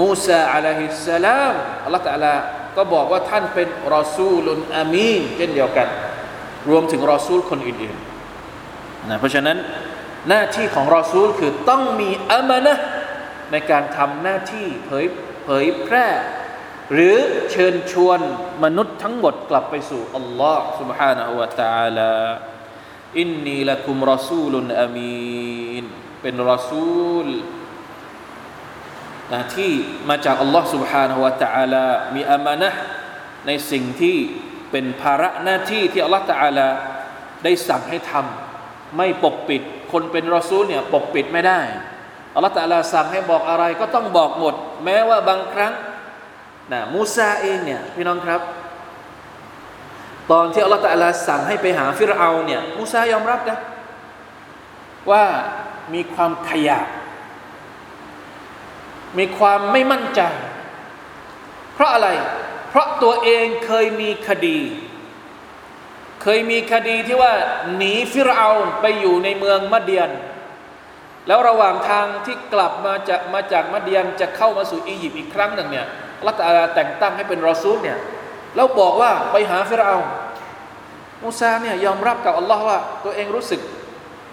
[0.00, 2.34] มูซาอะลัยฮิสสลามอัลลอฮฺตะลา
[2.76, 5.88] ก็บอกว่าท่านเป็นรอซูลุนอามีนเช่นเดียวกัน
[6.70, 8.13] รวมถึงรอซูลคนอื่นๆ
[9.09, 9.57] นะเพราะฉะนั้น
[10.29, 12.75] หน้าที่ของรอซูลคือต้องมีอามานะ
[13.51, 15.05] ในการทำหน้าที่เผย
[15.43, 16.07] เผยแพร่
[16.93, 17.15] หรือ
[17.51, 18.19] เชิญชวน
[18.63, 22.13] มนุษย์ทั้งหมดกลับไปสู่อัลลอฮ์ سبحانه และ تعالى
[23.19, 25.83] อินนีละคุมรอซูลุนอามีน
[26.21, 27.27] เป็นรอซูล
[29.33, 29.71] นะที่
[30.09, 32.69] มาจากอัลลอฮ์ سبحانه และ تعالى มีอามานะ
[33.47, 34.17] ในสิ่งที่
[34.71, 36.67] เป็นภาระหน้าที่ที่อัลลอฮ์ تعالى
[37.43, 38.42] ได้สั่งให้ทำ
[38.96, 41.60] ไม่ปกปิด คนเป็นรอซูลเนี่ยปกปิดไม่ได้
[42.34, 44.54] อัลลอฮฺตะลาสั่งให้บอกอะไรก็ต้องบอกหมด
[44.84, 45.72] แม้ว่าบางครั้ง
[46.72, 48.40] นะมูซาเองเนี่ยพี่น้องครับ
[50.30, 53.58] ตอนที่อัลลอฮฺตะลาสั่งให้ไปหาฟิรเอาเนี่ยมูซายอมรับนะ
[55.10, 55.24] ว่า
[55.94, 56.80] มีความขยะ
[59.18, 60.22] มีความไม่มั่นใจ
[61.74, 62.08] เพราะอะไร
[62.68, 64.58] เพราะตัวเองเคยมีคดี
[66.26, 67.32] เคยมีคดีที่ว่า
[67.76, 70.10] หนีฟิรเอาไปอยู่ในเมืองมะเดียน
[71.26, 75.86] แล้วระหว่างทางที่กลับมาจากมาจากมะเดียนจะเข้ามาสู่อียิปต์อีกครั้งหนึ่งเนี่ย
[76.18, 77.98] อัลลอฮฺตะลาแต่งตั้งให้เป็นรอซูลเนี่ย
[78.56, 79.96] แล้วบอกว่าไปหาฟิรเอา
[81.22, 83.60] มูซาเนี่ยยอมรับกับอัลลอฮ์ว่าตัวเองรู้สึก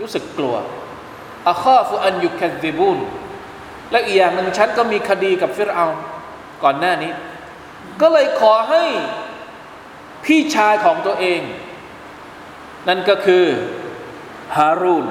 [0.02, 0.56] รู้สึกกลัว
[1.50, 3.00] أخاف أن يكذبون
[3.92, 5.86] และอีกอย่างหนึ่งฉันก็มีคดีกับฟิรเอา
[6.64, 7.12] ก่อนหน้านี้
[8.02, 8.84] ก็เลยขอให้
[10.26, 11.42] พี่ชายของตัวเอง
[12.88, 13.46] นั่นก็คือ
[14.58, 15.06] ฮารูน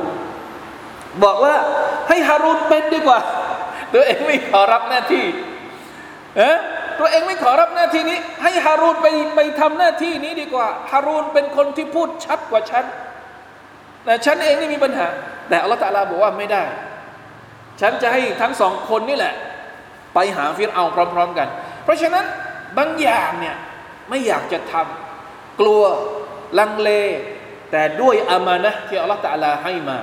[1.24, 1.54] บอกว่า
[2.08, 3.20] ให้ฮารูนเป็นดีกว่า
[3.94, 5.24] ตัวเองไม่ขอรับหน้าที่
[6.36, 6.56] เอ๊ะ
[6.98, 9.06] ตัวเองไม่ขอรับหน้าที่นี้ ให้ฮารูนไป
[9.36, 12.84] ไปทำหน้าที่นี้ดีกว่าฮารูนเป็นคนที่พูดชัดกว่าฉัน
[14.04, 15.08] แต่ฉันเองนี่มีปัญหา
[15.48, 16.64] แต่อัลลอฮฺตะลาบอกว่าไม่ได้
[17.80, 19.34] ฉันจะให้ทั้งสองคนนี่แหละ
[20.14, 21.48] ไปหาฟิรเอาพร้อม ๆ กัน
[21.84, 22.24] เพราะฉะนั้น
[22.78, 23.56] บางอย่างเนี่ย
[24.08, 25.82] ไม่อยากจะทำกลัว
[26.58, 26.90] ลังเล
[27.70, 29.98] แต่ด้วยอามานะที่อัลลอฮฺตะลาให้มา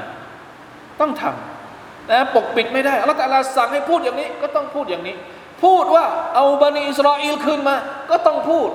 [0.99, 5.15] ต้องทำนะปกปิดไม่ได้อัลลอฮฺตะลาสั่งให้พูดอย่างนี้ ก็ต้องพูดอย่างนี้
[5.63, 7.75] พูดว่าเอาบันิอิสราเอลคืนมา
[8.09, 8.69] ก็ต้องพูด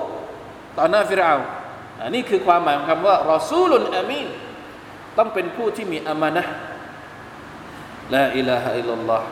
[0.77, 1.35] ต่อหน้าฟิรเอา
[2.01, 4.27] อันนี้คือความหมายของคำว่ารอซูลุนอามีน
[5.17, 6.43] ต้องเป็นผู้ที่มีอามานะ
[8.13, 9.27] ลาอิลาฮะอิลลัลลอฮ์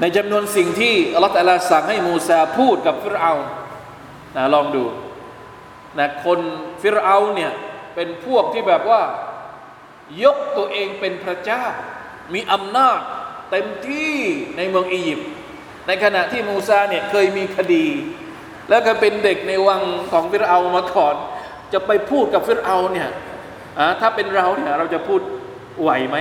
[0.00, 3.32] ในจำนวนสิ่งที่อัลลอฮฺตะลาสั่งให้มูซาพูดกับฟิรเอา
[4.36, 4.84] นะลองดู
[5.98, 6.40] นะคน
[6.82, 7.52] ฟิรเอาเนี่ย
[7.94, 9.00] เป็นพวกที่แบบว่า
[10.24, 11.64] ยกตัวเองเป็นพระเจ้า
[12.34, 12.98] มีอำนาจ
[13.50, 14.14] เต็มที่
[14.56, 15.28] ในเมืองอียิปต์
[15.86, 17.86] ในขณะที่มูซาเนี่ยเคยมีคดี
[18.68, 21.14] แล้วก็เป็นเด็กในวังของฟิรเอามาก่อน
[21.72, 23.08] จะไปพูดกับฟิรเอาเนี่ย
[24.00, 25.20] ถ้าเป็นเราเนี่ยเราจะพูด
[25.80, 26.16] ไหวไหม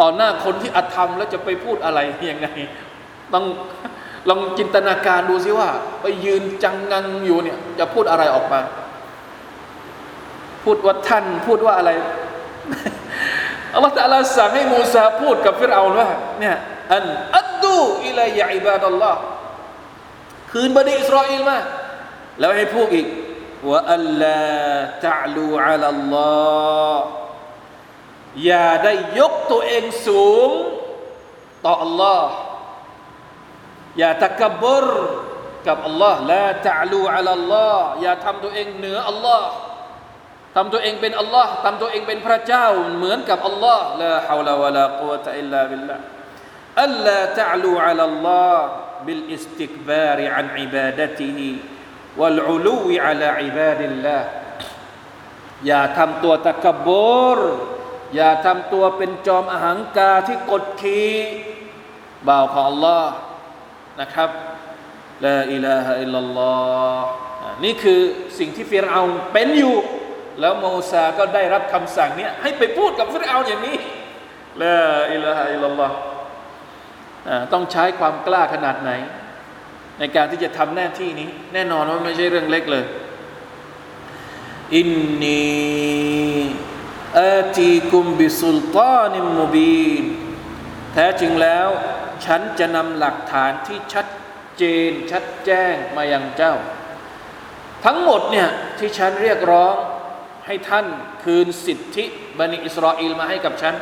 [0.00, 1.98] ต่อหน้าคนที่อธรรมแล้วจะไปพูดอะไร
[2.30, 2.48] ยังไง
[3.34, 3.44] ต้อง
[4.28, 5.68] ลองจินตนาการดูซิว่า
[6.02, 8.60] ไปยืนจังงังอยู่เนี่ยจะพูดอะไรออกมา
[10.64, 11.90] พูดว่าท่าน พูดว่าอะไร
[13.74, 16.08] อัลลอฮฺตะลาสั่งให้มูซาพูดกับฟิรเอาว่า
[16.40, 16.56] เนี่ย
[16.94, 17.04] อัน
[17.38, 19.20] อัดดูอิลัยอิบาดัลลอฮ์
[20.52, 21.58] คืนบดีอิสราเอลมา
[22.38, 23.06] แล้วให้พูดอีก
[23.68, 24.48] ว่าอัลลา
[25.06, 26.30] ตะลูอัลลอ
[26.96, 27.06] ฮ์
[28.44, 30.50] อย่าได้ยกตัวเองสูง
[31.64, 32.24] ต่อ Allah
[33.98, 34.86] อย่าตะกบร
[35.66, 39.40] กับ Allah ละตะลูอัลลอฮ์อย่าทำตัวเองเหนือ Allah
[40.56, 45.96] ทำตัวเองเป็นอัลลอฮ์ทำตัวเองเป็นพระเจ้าเหมือนกับอัลลอฮ์ลาฮาวลาวะลากุวะตะอิลลาบิลลา
[46.82, 48.66] อัลลาตะลูอัลالله
[49.06, 54.18] بالاستكبار عن عبادته والعلو على عباد الله
[55.66, 57.40] อย่าทำตัวتكبر
[58.16, 61.14] อย่าทำตัวเป็นจอมอหังกาที่กดขี่
[62.28, 63.04] บ่าวของ อัลลอฮฺ
[64.00, 64.30] นะครับ
[65.24, 67.06] لا إله إلا الله
[67.64, 68.00] นี่คือ
[68.38, 69.76] สิ่งที่ฟิรเอาเป็นอยู่
[70.40, 73.76] แล้วมูซาก็ได้รับคำสั่งเนี้ยให้ไปพูดกับฟิรเอาอย่างนี้
[74.62, 74.76] ละ
[75.12, 75.96] อิลาฮะอิลลัลอฮ์
[77.52, 78.90] ต้องใช้ความกล้าขนาดไหน
[79.98, 82.84] ในการที่จะทำหน้าที่นี้ แน่นอนว่าไม่ใช่เรื่องเล็กเลย
[84.76, 84.90] อิน
[85.22, 85.44] นี
[87.20, 90.04] อาตีกุมบิสุลตานิมมบีน
[90.94, 91.68] แท้จริงแล้ว
[92.24, 94.06] ฉันจะนำหลักฐานที่ชัด
[94.58, 96.54] เจนชัดแจ้งมายังเจ้า
[97.84, 98.48] ทั้งหมดเนี่ย
[98.78, 99.74] ที่ฉันเรียกร้อง
[100.48, 100.86] ให้ท่าน
[101.24, 102.04] คืนสิทธิ
[102.38, 103.74] บันิอิสราเอลมาให้กับฉัน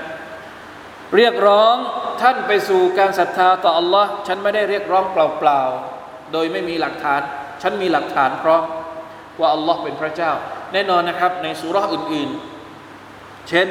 [1.17, 1.77] เรียกร้อง
[2.23, 7.21] ท่านไปสู่การศรัทธาต่ออัลลอฮ์ฉันไม่ได้เรียกร้องเปล่าๆ โดยไม่มีหลักฐาน
[7.63, 8.63] ฉันมีหลักฐานพร้อม
[9.41, 10.33] ว่าอัลลอฮ์เป็นพระเจ้า
[10.73, 13.69] แน่นอนนะครับ ในสุราอื่นๆ เช่น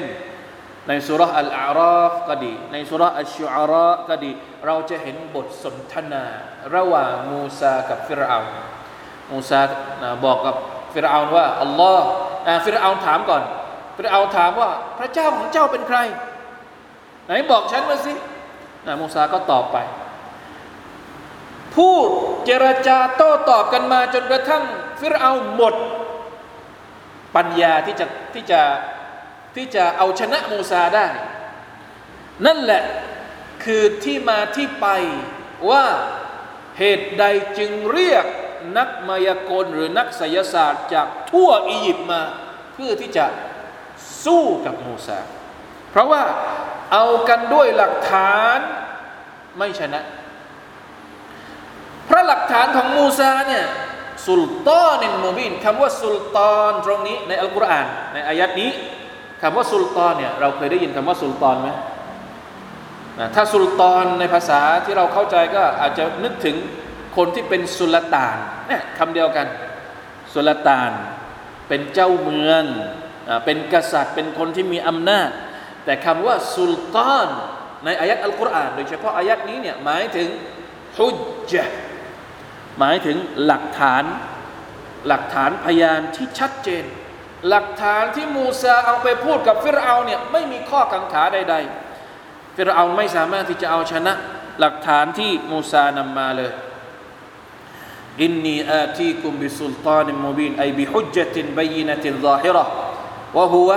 [0.88, 4.32] ในสุรษอัลอาราฟก็ดี ในสุรษอัลชูอาระก็ดี
[4.66, 6.26] เราจะเห็นบทสนทนา
[6.76, 8.40] ระหว่างมูซากับฟิรเอา
[9.32, 9.62] มูซา
[10.26, 10.56] บอกกับ
[10.94, 12.08] ฟิรเอาว่าอัลลอฮ์
[12.64, 13.44] ฟิรเอาถามก่อน
[13.96, 15.98] ฟิรเอาถามว่าพระเจ้าของเจ้าเป็นใคร
[17.26, 18.14] ไหนบอกฉันมาสิ
[19.02, 19.78] มูซาก็ตอบไป
[21.76, 22.10] พูด
[22.46, 24.64] เจรจาโต้ตอบกันมาจนกระทั่ง
[25.00, 25.76] ฟิรเอาหมด
[27.36, 28.62] ปัญญาที่จะที่จะ
[29.56, 31.08] ที่จะเอาชนะมูซาได้
[32.46, 32.84] นั่นแหละ
[33.64, 34.88] คือที่มาที่ไป
[35.70, 35.86] ว่า
[36.80, 37.26] เหตุใด
[37.58, 38.26] จึงเรียก
[38.78, 42.22] นักมายากลหรือนักไสยศาสตร์จากทั่วอียิปต์มา
[42.74, 43.26] เพื่อที่จะ
[44.26, 45.20] สู้กับมูซา
[45.92, 46.24] เพราะว่า
[46.92, 48.60] เอากันด้วยหลักฐาน
[49.58, 50.02] ไม่ชนะ
[52.10, 53.66] พระหลักฐานของมูซาเนี่ย
[54.28, 58.72] สุลตานินมูบินคำว่าสุลตานตรงนี้ในอัลกุรอานในอายัดนี้
[59.42, 61.70] คำว่าสุลตานเนี่ยเราเคยได้ยินคำว่าสุลตานไหม
[63.36, 66.56] ถ้าสุลตานในภาษาที่เราเข้าใจก็อาจจะนึกถึง
[67.18, 69.48] คนที่เป็นสุลต่านเนี่ยคำเดียวกัน
[70.34, 70.92] สุลต่าน
[71.68, 72.64] เป็นเจ้าเมือง
[73.46, 75.30] เป็นกษัตริย์ เป็นคนที่มีอำนาจ
[75.86, 77.30] แต่คำว่าสุลต่าน
[77.86, 80.30] ในอายัดอัลกุรอานโดยเฉพาะอายัดนี้เนี่ยหมายถึง
[80.98, 81.18] ฮุจ
[81.52, 81.76] จ์
[82.80, 84.04] หมายถึงหลักฐาน
[85.08, 86.86] หลักฐานพยานที่ชัดเจน
[87.50, 91.56] หลักฐานที่มูซาเอาไปพูดกับฟิรเอาเนี่ยไม่มีข้อกังขาใด
[92.06, 94.14] ๆฟิรเอาไม่สามารถที่จะเอาชนะ
[94.60, 96.52] หลักฐานที่มูซานำมาเลย
[98.23, 102.65] อินนีอาตีคุมบิสุลตานมุบินไอบิฮุจจตินบยินติน ظاهرة
[103.37, 103.71] وهو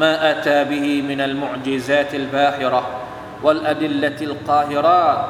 [0.00, 2.82] ما أتى به من المعجزات الباهرة
[3.44, 5.20] والأدلة القاهرات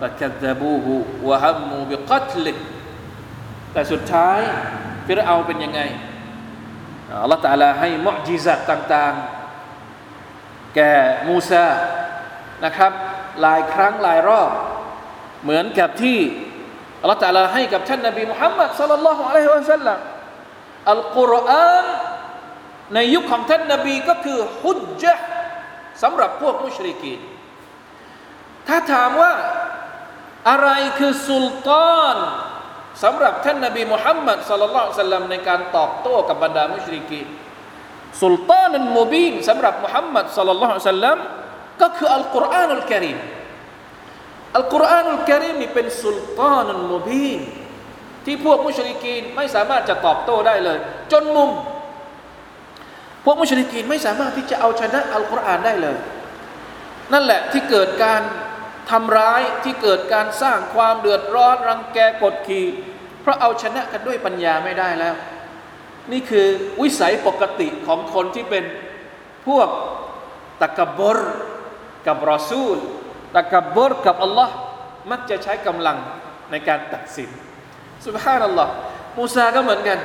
[0.00, 0.86] فكذبوه
[1.22, 2.56] وهموا بقتله
[3.72, 4.38] แต่สุดท้าย
[5.06, 5.80] ฟิรเอาเป็นยังไง
[7.22, 10.92] อัลลอฮฺตาลาให้มุจิซัตต่างๆ แก่
[11.28, 11.66] มูซา
[12.64, 12.92] นะครับ
[13.42, 14.50] หลายครั้งหลายรอบ
[15.42, 16.18] เหมือนกับที่
[17.01, 19.99] อัลลอฮฺตาลาให้กับท่านนบีมุฮัมมัดสัลลัลลอฮุอะลัยฮิวะสัลลัม
[20.91, 21.85] อัลกุรอาน
[22.93, 25.25] ในยุคของท่านนบีก็คือฮุจจ์
[26.03, 27.19] สำหรับพวกมุชริกีน
[28.67, 29.33] ถ้าถามว่า
[30.49, 32.17] อะไรคือสุลต่าน
[33.03, 37.21] สำหรับท่านนบีมุฮัมมัดสัลลัลลอฮุซัลลัมในการตอบโต้กับบรรดามุชริกี
[38.23, 41.17] สุลตานันมูบีนสำหรับมุฮัมมัดสัลลัลลอฮุซัลลัม
[41.81, 43.17] ก็คืออัลกุรอานอัลกิริม
[44.55, 47.39] อัลกุรอานอัลกิริมนี่เป็นสุลตานันมูบีน
[48.25, 50.77] ที่พวกมุชริกีนไม่สามารถจะตอบโต้ได้เลย
[51.11, 51.51] จนมุม
[53.25, 55.97] พวกมุชริกีนไม่สามารถที่จะเอาชนะอัลกุรอานได้เลย
[57.13, 58.21] นั่นแหละที่เกิดการ
[58.91, 62.65] ทำร้ายที่เกิดการสร้างความเดือดร้อนรังแกกดขี่
[63.21, 65.15] เพราะเอาชนะกันด้วยปัญญาไม่ได้แล้ว
[66.11, 66.47] นี่คือ
[66.81, 68.63] วิสัยปกติของคนที่เป็น
[69.47, 69.67] พวก
[70.61, 71.17] ตะกบร
[72.07, 72.77] กับรอซูล
[73.35, 74.53] ตะกับบรกับอัลลอฮ์
[75.11, 75.97] มักจะใช้กำลัง
[76.51, 77.29] ในการตัดสิน
[78.05, 78.71] สุบฮานัลลอฮ์
[79.17, 79.99] มูซาก็เหมือนกัน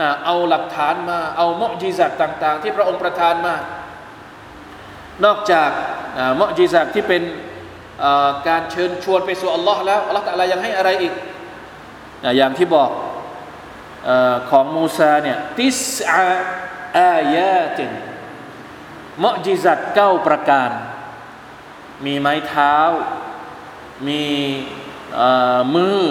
[0.00, 3.54] นะเอาหลักฐานมา เอามอจิซัตต่างๆ ที่พระองค์ประทานมา
[5.24, 5.70] นอกจาก
[6.40, 7.22] มอจิซัตที่เป็น
[8.48, 11.14] การเชิญชวนไปสู่อัลลอฮ์แล้วอัลลอฮ์ตะลายังให้อะไรอีก
[12.36, 12.90] อย่างที่บอก
[14.08, 14.10] อ
[14.50, 16.30] ของมูซาเนี่ยติสอา
[16.98, 17.90] อายาติน
[19.24, 20.70] มอจิซัตเก้าประการ
[22.06, 22.76] มีไม้เท้า
[24.08, 24.22] มี
[25.74, 26.02] มือ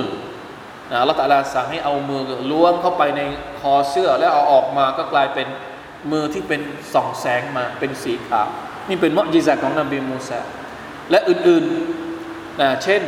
[1.01, 3.21] อัลลอฮฺตะลาสั่งให้เอามือล้วงเข้าไปใน
[3.59, 5.47] คอเสื้อแล้วเอาออกมาก็กลายเป็น
[6.11, 6.61] มือที่เป็น
[6.93, 8.47] ส่องแสงมาเป็นสีขาว
[8.89, 10.39] นี่เป็นمعجزات ของนบีมูซา
[11.11, 13.03] และอื่นๆนะเช่น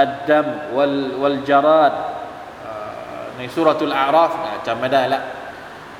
[0.00, 1.92] الدم وال والجراد
[3.36, 4.32] ใน سورة الأعراف
[4.66, 5.20] จำไม่ได้ละ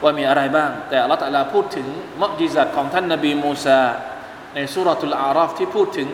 [0.03, 1.87] ว่ามีอะไรบ้าง แต่อัลลอฮฺพูดถึง
[2.23, 3.81] معجزات ของท่านนบีมูซา
[4.57, 6.09] ในسورة الأعراف ที่พูดถึง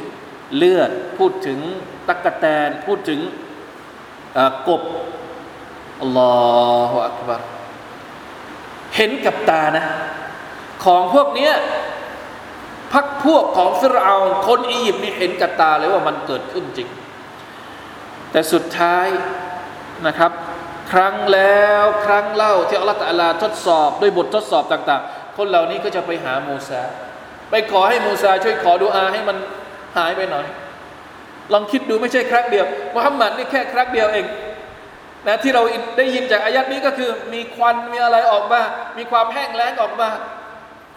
[0.57, 1.59] เลือด พูดถึง
[2.09, 3.21] ตั๊กแตน พูดถึง
[4.69, 4.83] กบ
[6.01, 6.35] อัลลอ
[6.91, 7.41] ฮฺอักบาร
[8.97, 9.85] เห็นกับตานะ
[10.85, 11.55] ของพวกเนี้ย
[12.93, 16.89] พักพวกของฟิรเอาคนอียิปต์นี่เห็นกับตาเลยว่ามันเกิดขึ้นจริง
[18.31, 19.07] แต่สุดท้าย
[20.07, 20.33] นะครับ
[20.93, 26.83] ครั้งแล้วครั้งเล่าที่อัลลอฮฺตะลาทดสอบด้วยบททดสอบต่าง ๆ คนเหล่านี้ก็จะไปหามูซา
[27.53, 29.37] ไปขอให้มูซาช่วยขอดุอาให้มัน
[29.97, 30.47] หายไปหน่อย
[31.53, 34.27] ลองคิดดูไม่ใช่ครั้งเดียวมุฮัมมัดนี่แค่ครั้งเดียวเอง
[35.27, 35.63] นะที่เรา
[35.97, 38.61] ได้ยินจากอายัดนี้ก็คือ มีควันมีอะไรออกมา
[38.99, 40.09] มีความแห้งแล้งออกมา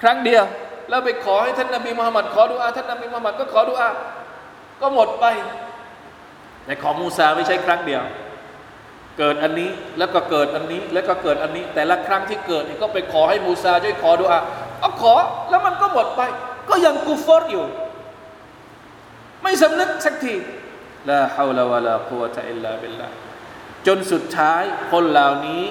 [0.01, 0.43] ครั้งเดียว
[0.89, 3.89] แล้วไปขอให้ท่านนบีมุฮัมมัดขอดุอาท่านนบีมุฮัมมัดก็ขอดุอา
[4.81, 5.25] ก็หมดไป
[6.65, 8.01] แต่ของมูซาไม่ใช่ครั้งเดียว
[9.19, 14.39] เกิดอันนี้แล้วก็เกิดอันนี้แล้วก็เกิดอันนี้ แต่ละครั้งที่เกิดก็ไปขอให้มูซาช่วยขอดุอา
[14.81, 15.13] ก็ขอ
[15.49, 16.21] แล้วมันก็หมดไป
[16.69, 17.65] ก็ยังกูฟอร์อยู่
[19.43, 20.35] ไม่สำนึกสักที
[21.09, 23.07] لا حول ولا قوة إلا بالله
[23.87, 25.63] จนสุดท้ายคนเหล่านี้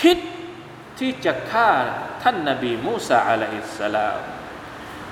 [0.00, 0.18] คิด
[0.98, 1.68] ที่จะฆ่า
[2.22, 4.18] ท่านนบีมูซาอะลัยฮิสสลาม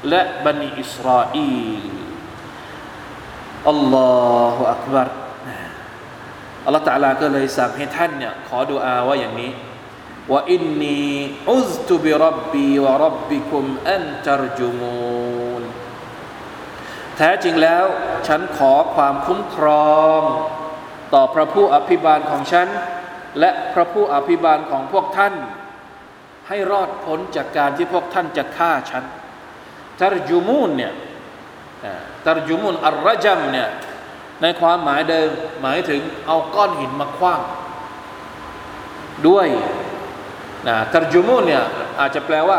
[0.08, 1.36] และบันิอิสราเอ
[1.82, 1.84] ล
[3.70, 4.12] อัลลอ
[4.56, 5.08] ฮฺอักบาร
[6.64, 9.50] อัลลอฮฺตะลาก็เลยสั่งให้ท่านเนี่ยขอดุอาว่าอย่างนี้
[10.32, 11.02] ว่าอินนี
[11.50, 15.62] อุซตุบิรับบีวะรับบิคุมอันตรจุมูน
[17.16, 17.84] แท้จริงแล้ว
[18.26, 20.22] ฉันขอความคุ้มครอง
[21.14, 22.68] ต่อพระผู้อภิบาลของฉัน
[23.40, 25.34] และพระผู้อภิบาลของพวกท่าน
[26.48, 29.04] ให้รอดพ้นจากการที่พวกท่านจะฆ่าฉัน
[30.00, 30.92] ตรจุมูนเนี่ย
[32.26, 33.68] ตรจุมุนอัลรจัมเนี่ย
[34.42, 35.28] ในความหมายเดิม
[35.62, 37.40] หมายถึงเอาก้อนหินมาคว้าง
[39.28, 39.48] ด้วย
[40.68, 41.62] นะตรจุมุนเนี่ย
[42.00, 42.59] อาจจะแปลว่า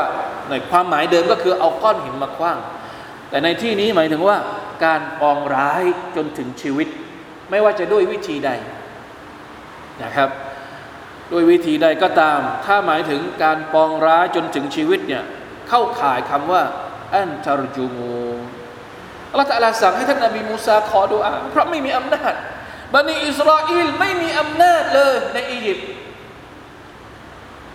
[0.49, 2.57] ในความหมายเดิมก็คือเอาก้อนหินมาคว้าง
[3.29, 4.37] แต่ในที่นี้หมายถึงว่า
[4.85, 5.83] การปองร้าย
[6.15, 6.87] จนถึงชีวิต
[7.49, 8.51] ไม่ว่าจะด้วยวิธีใด
[10.03, 10.29] นะครับ
[11.31, 15.23] ด้วยวิธีใดก็ตาม ถ้าหมายถึงการปองร้ายจนถึงชีวิตเนี่ย
[15.69, 16.61] เข้าข่ายคำว่า
[17.15, 18.15] อันตรจุมู
[19.31, 22.33] อัลลอฮฺตะลาสั่งให้ท่านนบีมูซาขอดุอาเพราะไม่มีอำนาจ
[22.93, 25.87] บันิอิสราเอลไม่มีอำนาจเลยในอียิปต์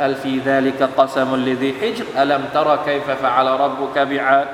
[0.00, 4.48] هل في ذلك قسم لذي حجر ألم تر كيف فعل ربك بعاد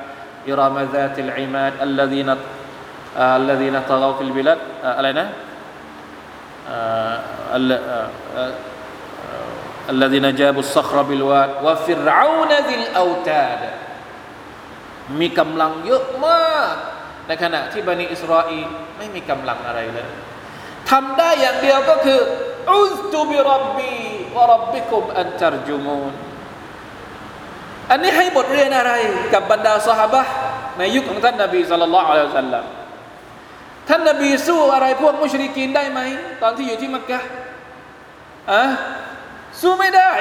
[0.48, 2.28] إرم ذات العماد الذين
[3.16, 5.30] آه الذين طغوا في البلاد آه علينا
[6.70, 7.20] آه
[9.90, 13.60] الذين جابوا الصخر بالواد وفرعون ذي الأوتاد
[15.20, 16.74] มีกำลังเยอะมาก
[17.28, 20.08] ในขณะที่บันิอิสราเอลไม่มีกำลังอะไรเลย
[20.90, 22.20] ทำได้อย่างเดียวก็คือ
[22.70, 23.96] อุสตุบิรับบี
[24.35, 26.13] วะรับบิคุมอันตรจุมูน
[27.91, 28.93] อันนี้ให้บทเรียนอะไร
[29.33, 30.21] กับบรรดาสหบะ
[30.77, 32.65] ในยุคของท่านนบีสุลต่านละอัลลอฮฺสัลลัม
[33.89, 35.99] ท่านนบีสู้อะไรพวกมุชริกีนได้ไหม
[36.41, 37.19] ตอนที่อยู่ที่มักกะ
[38.51, 38.63] อะ
[39.61, 40.11] สู้ไม่ได้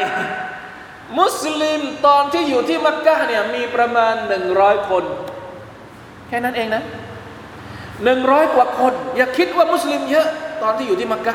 [1.21, 5.05] มุสลิมตอนที่อยู่ที่มักกะเนี่ยมีประมาณหนึ่งร้อยคน
[6.29, 6.83] แค่นั้นเองนะ
[8.05, 10.27] หนึ่งร้อยกว่าคน อย่าคิดว่ามุสลิมเยอะ
[10.63, 11.35] ตอนที่อยู่ที่มักกะ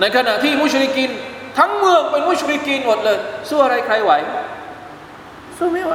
[0.00, 1.10] ในขณะที่มุชริกิน
[1.58, 4.12] ทั้งเมืองเป็นมุชริกินหมดเลย สู้อะไรใครไหว
[5.58, 5.94] สู้ไม่ไหว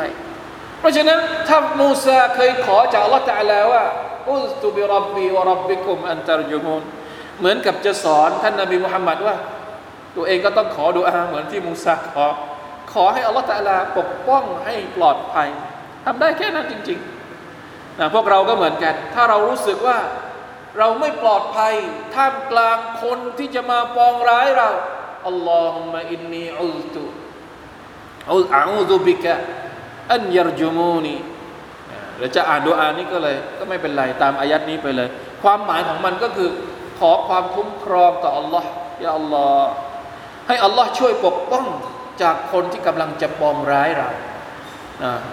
[0.79, 3.83] เพราะฉะนั้นถ้ามูซาเคยขอจากอัลลอฮฺตะลาว่า
[4.29, 6.81] อุสตุบิรับบีวรับบิคุมอันตรจุมูน
[7.39, 9.35] เหมือนกับจะสอนท่านนบีมุฮัมมัดว่า
[10.15, 12.25] ตัวเองก็ต้องขอดุอาเหมือนที่มูซาขอ
[12.93, 15.47] ขอให้อัลลอฮฺตะลาปกป้องให้ปลอดภัย
[16.05, 19.97] ทำได้แค่นั้นจริงๆนะพวกเราก็เหมือนกัน ถ้าเรารู้สึกว่า
[20.77, 21.73] เราไม่ปลอดภัย
[22.15, 24.69] ท่ามกลางคนที่จะมาปองร้ายเรา
[25.27, 27.03] อัลลอฮุมะอินนีอุลตุ
[28.33, 29.33] อุลอาอูซุบิกะ
[30.13, 31.15] อันยรจุมูนี
[32.19, 35.09] เราจะอ่านดูอานี้ก็เลยก็ไม่เป็นไรตามอายัดนี้ไปเลย
[35.43, 36.49] ความหมายของมันก็คือ
[36.99, 38.69] ขอความคุ้มครองต่ออัลลอฮ์
[39.03, 39.71] ยาอัลลอฮ์
[40.47, 41.65] ให้อัลลอฮ์ช่วยปกป้อง
[42.21, 44.09] จากคนที่กำลังจะปองร้ายเรา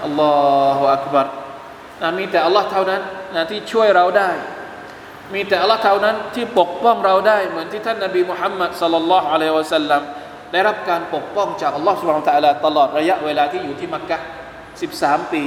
[0.05, 0.33] อัลลอ
[0.77, 1.27] ฮฺอักบัร
[2.19, 3.03] มีแต่อัลลอฮ์เท่านั้น
[3.51, 4.31] ที่ช่วยเราได้
[5.35, 10.03] มีแต่อัลลอฮ์เท่านั้นที่ปกป้องเราได้เหมือนที่ท่านนบีมุฮัมมัดสัลลัลลอฮุอะลัยฮิวะสัลลัม
[10.53, 14.19] ได้รับการปกป้องจากอัลลอฮ์สุบฮานตะลาตลอดระยะเวลาที่อยู่ที่มักกะ
[14.77, 15.43] 13 ปี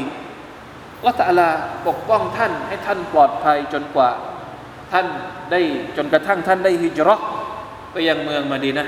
[0.97, 1.49] อัลลอฮ์ตะอัลา
[1.87, 4.09] ปกป้องท่านให้ท่านปลอดภัยจนกว่า
[4.91, 5.05] ท่าน
[5.51, 5.61] ได้
[5.97, 7.21] จนกระทั่งท่านได้ฮิจรัต
[7.91, 8.85] ไปยังเมืองมาดีนะ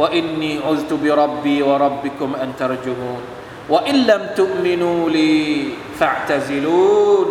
[0.00, 3.22] ว่าอินนีอุซตุบิรับบีวะรับบิคุมอันตรจุมูน
[3.72, 5.34] ว่าอิลลัมตุมินูลี
[6.00, 7.28] ฟะตะซิลูน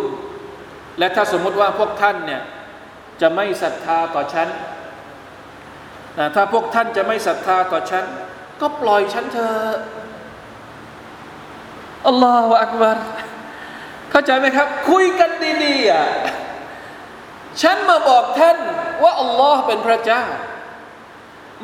[0.98, 2.42] และถ้าสมมติว่าพวกท่านเนี่ย
[3.20, 4.48] จะไม่ศรัทธาต่อฉัน
[6.18, 8.04] นะถ้าพวกท่านจะไม่ศรัทธาต่อฉัน
[8.60, 9.76] ก็ปล่อยฉันเถอะ
[12.08, 12.96] อัลลอฮฺอักบาร
[14.10, 15.30] เข้าใจไหมครับ คุยกัน
[15.64, 16.06] ดีๆอะ
[17.62, 18.58] ฉันมาบอกท่าน
[19.02, 20.24] ว่าอัลลอฮ์เป็นพระเจ้า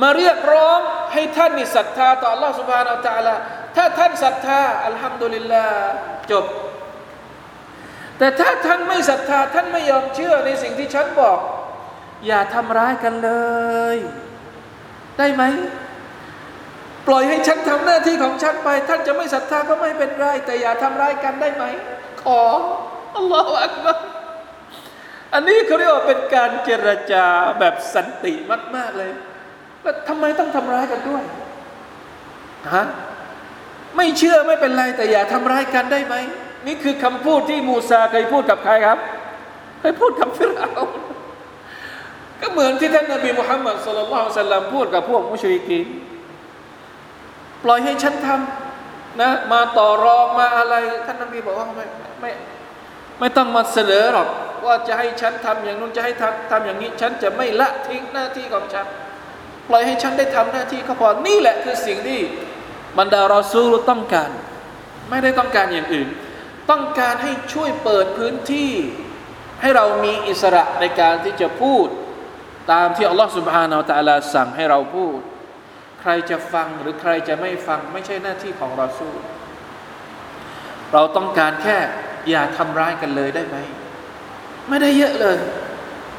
[0.03, 0.79] มาเรียกร้อง
[1.13, 3.35] ให้ท่านนี่ศรัทธาต่ออัลลอฮ์สุบฮานาอัลตะลา
[3.77, 5.91] ถ้าท่านศรัทธาอัลฮัมดุลิลลาห์
[6.31, 6.45] จบ
[8.19, 11.39] แต่ถ้าท่านไม่ศรัทธาท่านไม่ยอมเชื่อในสิ่งที่ฉันบอก
[12.27, 13.31] อย่าทำร้ายกันเล
[13.95, 13.97] ย
[15.19, 15.45] ได้ไหม
[17.07, 21.65] ปล่อยให้ฉันทำหน้าที่ของฉันไป ท่านจะไม่ศรัทธาก็ไม่เป็นไร แต่อย่าทำร้ายกันได้ไหม
[22.23, 22.43] ขอ
[23.17, 23.99] อัลลอฮฺอักบาร
[25.35, 27.27] อันนี้เขาเรียกว่าเป็นการเจรจา
[27.59, 28.35] แบบสันติ
[28.77, 29.13] มากๆเลย
[29.83, 31.23] แล้วทำไมต้องทำร้ายกันด้วย
[32.75, 32.85] ฮะ
[33.97, 36.15] ไม่เชื่อไม่เป็นไรแต่อย่าทำร้ายกันได้ไหม
[36.67, 38.99] นี่คือคำพูดที่มูซาเคยพูดกับใครครับ
[39.81, 40.73] เคยพูดกับฟิรเอา
[42.41, 44.01] ก็เหมือนที่ท่านนบีมุฮัมมัดสุลลั
[44.37, 45.87] ลสัลลัมพูดกับพวกมุชริกีน
[47.65, 50.75] ปล่อยให้ฉันทำนะมาต่อรองมาอะไร
[51.07, 51.87] ท่านนบีบอกว่าไม่
[52.21, 52.31] ไม่
[53.21, 54.29] ไม่ต้องมาเสนอหรอก
[54.67, 58.87] ว่าจะให้ฉันทำอย่างนู้นจะให้ทำทำอย่างนี้ ฉันจะไม่ละทิ้งหน้าที่ของฉัน
[59.69, 62.21] ปล่อยให้ฉันได้ทำหน้าที่ก็พอนี่แหละคือสิ่งที่
[62.99, 64.31] บรรดารอซูลต้องการ
[65.11, 66.09] ไม่ได้ต้องการอย่างอื่น
[66.71, 68.73] ต้องการให้ช่วยเปิดพื้นที่
[69.61, 71.87] ให้เรามีอิสระในการที่จะพูด
[72.73, 75.19] ตามที่อัลลอฮฺสุบฮานาอัลตะลาสั่งให้เราพูด
[76.01, 79.19] ใครจะฟังหรือใครจะไม่ฟังไม่ใช่หน้าที่ของเรอซูล
[80.93, 81.79] เราต้องการแค่
[82.31, 83.57] อย่าทำร้ายกันเลยได้ไหม
[84.69, 85.39] ไม่ได้เยอะเลย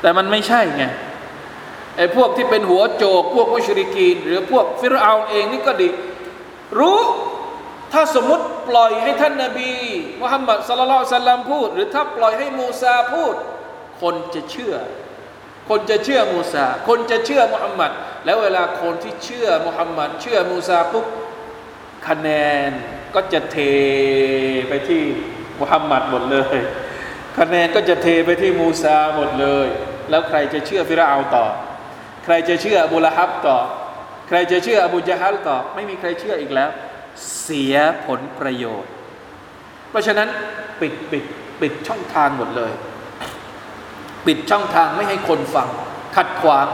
[0.01, 0.83] แต่มันไม่ใช่ไง
[1.97, 5.89] ไอ้พวกที่เป็นหัวโจก พวกมุชริกีน หรือพวกฟิรเอาเองนี่ก็ดี
[6.79, 6.99] รู้
[7.93, 9.71] ถ้าสมมติปล่อยให้ท่านนาบี
[10.21, 13.35] มุฮัมมัดสลลัลสัลลัมพูด หรือถ้าปล่อยให้มูซาพูด
[14.01, 14.75] คนจะเชื่อ
[15.69, 17.91] คนจะเชื่อมูซา คนจะเชื่อมุฮัมมัด
[18.25, 21.05] แล้วเวลาคนที่เชื่อมุฮัมมัดเชื่อมูซาปุ๊บ
[22.07, 22.29] คะแน
[22.67, 22.69] น
[23.15, 23.57] ก็จะเท
[24.69, 25.03] ไปที่
[25.59, 26.57] มุฮัมมัดหมดเลย
[27.39, 29.67] คะแนนก็จะเทไปที่มูซาหมดเลย
[30.09, 31.45] แล้วใครจะเชื่อฟิรเอาต่อ
[32.25, 33.57] ใครจะเชื่ออบูละฮับต่อ
[34.27, 36.69] ใครจะเชื่ออบูจาฮัลต่อ ไม่มีใครเชื่ออีกแล้ว
[37.42, 38.92] เสียผลประโยชน์
[39.90, 40.28] เพราะฉะนั้น
[40.80, 41.24] ปิดปิด
[41.60, 42.72] ปิดช่องทางหมดเลย
[44.26, 45.68] ปิดช่องทางไม่ให้คนฟัง
[46.16, 46.66] ขัดขวาง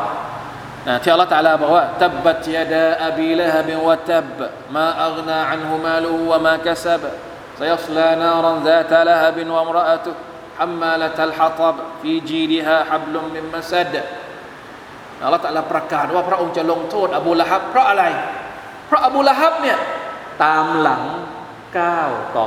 [0.89, 4.39] นะที่อัลลอฮฺตะลาบอกว่าตับบัตยาดาอบีละฮบิวะตับ
[4.77, 7.05] มาอักนาอันฮุมาลูวะมากะซับ
[7.61, 10.15] سيصلى نارا ذات لهب وامرأته
[10.59, 13.95] حمالة الحطب في جيدها حبل من مسد
[15.25, 18.05] อัลลอฮฺตะลาประกาศว่าพระองค์จะลงโทษอบูละฮับ เพราะอะไร
[18.87, 19.79] เพราะอบูละฮับเนี่ย
[20.44, 21.04] ตามหลัง
[21.70, 22.46] 9 ต่อ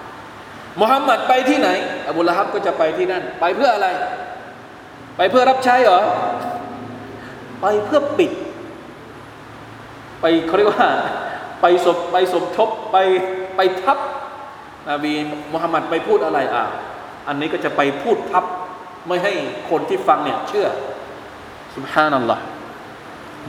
[0.00, 1.68] 9มุฮัมมัดไปที่ไหน
[2.08, 3.88] อบูละฮับก็จะไปที่นั่น ไปเพื่ออะไร
[5.16, 6.00] ไปเพื่อรับใช้เหรอ
[7.60, 8.32] ไปเพื่อปิด
[10.20, 10.90] ไปเขาเรียกว่า
[11.60, 12.96] ไปสมไปสมทบไป
[13.56, 13.98] ไปทับ
[14.90, 15.12] นบี
[15.52, 16.64] มุฮัมมัดไปพูดอะไรอะ
[17.28, 18.44] อันนี้ก็จะไปพูดทับ
[19.08, 19.32] ไม่ให้
[19.70, 20.66] คนที่ฟังเนี่ยเชื่อ
[21.76, 22.42] สุบฮานัลลอฮ์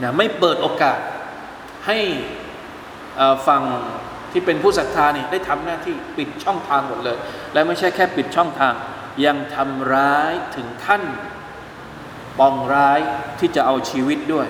[0.02, 0.98] นะไม่เปิดโอกาส
[1.86, 1.98] ให้
[3.47, 3.61] ฟัง
[4.31, 7.17] ที่เป็นผู้ศรัทธาเนี่ยได้ทำหน้าที่ปิดช่องทางหมดเลย
[7.53, 8.73] และไม่ใช่แค่ปิดช่องทาง
[9.25, 11.03] ยังทำร้ายถึงขั้น
[12.39, 12.99] ปองร้าย
[13.39, 14.47] ที่จะเอาชีวิตด้วย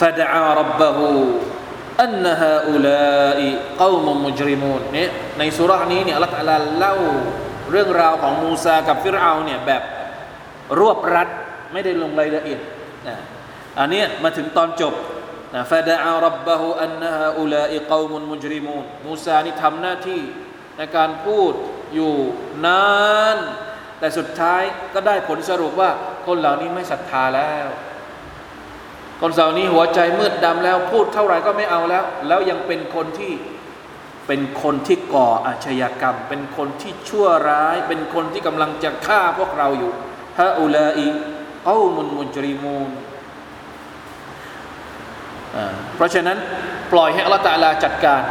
[0.00, 0.98] فدعا ربه
[2.02, 3.50] อันฮาอุลาอิ
[3.80, 5.08] กอมุมุจริมูนเนี่ย
[5.38, 6.34] ในสุรานี้เนี่ยอัลลอฮฺ
[6.78, 6.94] เล่า
[7.70, 9.82] เรื่องราวของมูซากับฟิรเอาเนี่ยแบบ
[10.80, 11.28] รวบรัด
[11.72, 12.60] ไม่ได้ลงรายละเอียด
[13.08, 13.16] นะ
[13.78, 14.94] อันนี้มาถึงตอนจบ
[15.53, 20.21] นะฟาดะอารับบะฮูอันฮาอุลาอิกอมุนมุจริมูนมูซานี่ทำหน้าที่
[20.77, 21.53] ในการพูด
[21.93, 22.13] อยู่
[22.65, 22.87] นา
[23.35, 23.37] น
[23.99, 25.89] แต่สุดท้ายก็ได้ผลสรุปว่า
[26.25, 27.67] คนเหล่านี้ไม่ศรัทธาแล้ว
[29.21, 33.33] คนเหล่านี้หัวใจมืดดำแล้ว พูดเท่าไหร่ก็ไม่เอาแล้ว แล้วยังเป็นคนที่
[34.27, 39.91] เป็นคนที่ก่ออาชญากรรม เป็นคนที่ชั่วร้าย เป็นคนที่กำลังจะฆ่าพวกเราอยู่
[40.39, 41.07] ฮาอุลาอี
[41.65, 42.89] เอามุนมุจริมูน
[45.95, 46.37] เพราะฉะนั้น
[46.91, 48.21] ปล่อยให้อัลลอฮฺตะลาจัดการ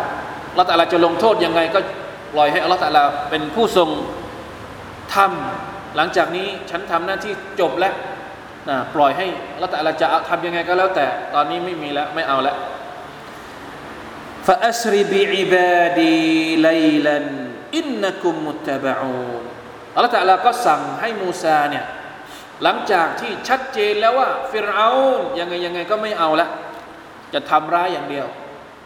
[0.51, 1.79] อัลลอฮฺตะลาจะลงโทษยังไงก็
[2.35, 3.89] ปล่อยให้อัลลอฮฺตะลาเป็นผู้ทรง
[5.15, 7.95] ทำหลังจากนี้ฉันทำหน้าที่จบแล้ว
[8.69, 9.27] นะปล่อยให้
[9.59, 12.57] แล้วแต่เราจะทำยังไงก็แล้วแต่ตอนนี้ไม่มีแล้วไม่เอาแล้ว
[14.47, 16.19] ฟาอัสริบิอิบาดี
[16.63, 16.69] ไล
[17.07, 17.25] ลัน
[17.79, 19.43] อินนักุมมุตตบะอูน
[19.95, 21.85] อัลลอฮฺตะลาก็สั่งให้มูซาเนี่ย
[22.63, 24.91] หลังจากที่ชัดเจนแล้วว่าฟิรเอา
[25.39, 26.49] ยังไงยังไงก็ไม่เอาละ
[27.35, 28.27] จะทำร้ายอย่างเดียว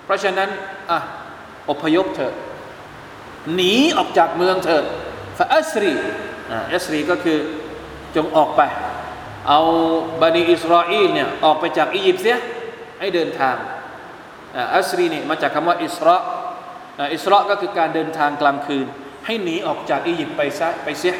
[0.05, 0.49] เพราะฉะนั้น
[0.90, 0.99] อะ
[1.70, 2.34] อพยพเถอะ
[3.55, 4.84] หนีออกจากเมืองเถิด
[5.38, 5.93] ฟาอัสรี
[6.72, 7.38] อัสรีก็คือ
[8.16, 8.61] จงออกไป
[9.49, 9.61] เอา
[10.20, 12.38] บันิอิสราเอลเนี่ยออกไปจากอียิปต์เสีย
[13.01, 13.57] ให้เดินทาง
[14.74, 16.16] อัสรีเนี่ยมาจากคำว่าอิสรา
[16.99, 18.86] อ่าอิสราก็คือการเดินทางกลางคืน
[19.26, 21.16] ให้หนีออกจากอียิปต์ไปซะไปเสีย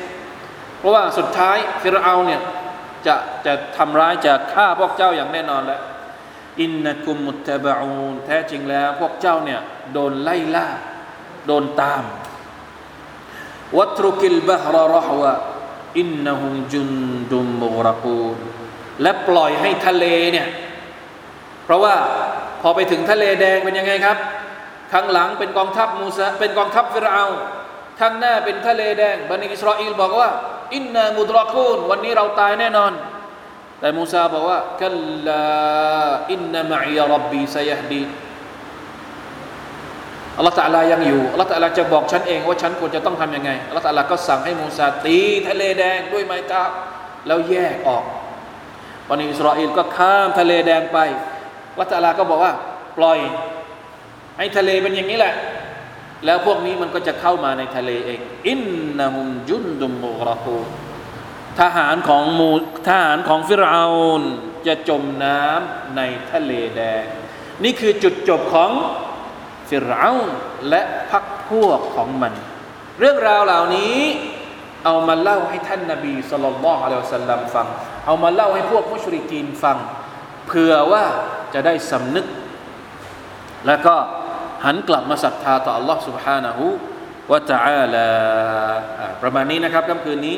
[0.78, 2.40] เพราะว่าสุดท้ายฟิรเอาเนี่ย
[3.06, 3.14] จะ
[3.46, 5.80] จะทำร้ายจะฆ่าพวกเจ้าอย่างแน่นอนแล้ว
[6.61, 9.61] อินนักุมมุตตะบะอูนแท้จริงแล้ว พวกเจ้าเนี่ย
[9.92, 10.68] โดนไล่ล่า
[11.46, 12.03] โดนตาม
[13.78, 18.38] واترك البحر رهوا إنهم جند مغرقون
[19.03, 20.48] และปล่อยให้ทะเลเนี่ย
[21.64, 21.94] เพราะว่า
[22.61, 24.18] พอไปถึงทะเลแดงเป็นยังไงครับ
[24.92, 27.26] ข้างหลังเป็นกองทัพมูซาเป็นกองทัพฟิรเอา
[28.00, 30.30] ข้างหน้าเป็นทะเลแดงบะนีอิสราเอลบอกว่า
[30.74, 32.92] إنا لمدركون วันนี้เราตายแน่นอน
[33.83, 38.03] แต่มูซาบอกว่าكلا إن معي ربي سيهدين
[40.37, 46.64] อัลลอฮฺตะลายังอยู่อัลลอฮฺตะลาจะบอกฉันเองว่าฉันควรจะต้องทำยังไงอัลลอฮฺตะลาก็สั่งให้มูซาตีทะเลแดงด้วยไม้เท้า
[47.26, 48.05] แล้วแยกออก
[49.09, 50.99] วันนี้อิสราเอลก็ข้ามทะเลแดงไป
[51.70, 52.53] อัลลอฮฺตะลาก็บอกว่า
[52.99, 53.18] ปล่อย
[54.39, 55.35] ให้ทะเลเป็นอย่างนี้แหละ
[56.24, 58.61] แล้วพวกนี้มันก็จะเข้ามาในทะเลเอง อิน
[58.99, 60.57] นะฮุมจุนดุมมุกรกู
[61.59, 62.51] ทหารของมู
[62.88, 63.86] ทหารของฟิรเอา
[64.19, 64.21] น
[64.67, 66.01] จะจมน้ำใน
[66.32, 67.05] ทะเลแดง
[67.63, 68.71] นี่คือจุดจบของ
[69.69, 70.30] ฟิรเอาน
[70.69, 72.34] และพรรคพวกของมัน
[72.99, 73.99] เรื่องราวเหล่านี้
[74.86, 77.67] เอามาเล่าให้ท่านนาบีสุลต่านละอัลลอฮฺสัลลัมฟัง
[78.05, 79.78] เอามาเล่าให้พวกมุชริกีนฟัง
[80.47, 81.03] เผื่อว่า
[81.53, 82.25] จะได้สำนึก
[83.67, 83.95] แล้วก็
[84.65, 86.59] หันกลับมาศรัทธาต่อ Allah سبحانه
[87.30, 88.07] และ تعالى
[88.99, 90.36] อ่าประมาณนี้นะครับค่ำคืนนี้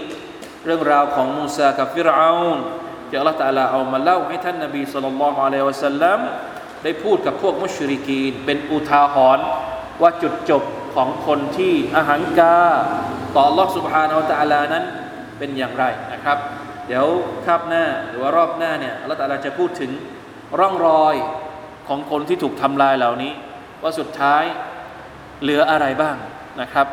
[0.65, 2.57] เรื่องราวของมูซากับฟิรเอาน
[3.09, 6.19] ที่ Allah تعالى เอามาเล่าให้ท่านนบีสุลต่านละอะลัยฮิวะสัลลัม
[6.83, 9.45] ได้พูดกับพวกมุชริกีน เป็นอุทาหรณ์
[10.01, 10.63] ว่าจุดจบ
[10.95, 12.57] ของคนที่อาหังกา
[13.35, 14.83] ต่อ Allah سبحانه และ تعالى นั้น
[15.37, 16.37] เป็นอย่างไรนะครับ
[16.87, 17.05] เดี๋ยว
[17.45, 19.91] คาบหน้าหรือว่ารอบหน้าเนี่ย Allah تعالى จะพูดถึง
[20.59, 21.15] ร่องรอย
[21.87, 23.31] ของคนที่ถูกทำลายเหล่านี้
[23.83, 24.43] ว่าสุดท้าย
[25.41, 26.15] เหลืออะไรบ้าง
[26.61, 26.87] นะครับ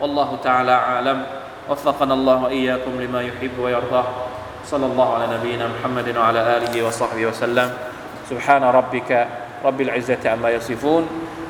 [0.00, 1.18] والله تعالى أعلم
[1.69, 4.05] وفقنا الله وإياكم لما يحب ويرضاه
[4.65, 7.69] صلى الله على نبينا محمد وعلى آله وصحبه وسلم.
[8.29, 9.27] سبحان ربك
[9.65, 11.03] رب العزة عما يصفون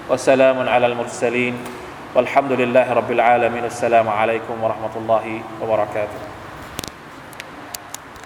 [0.10, 1.58] وسلام على المرسلين.
[2.16, 3.66] والحمد لله رب العالمين.
[3.66, 5.26] السلام عليكم ورحمة الله
[5.62, 6.37] وبركاته.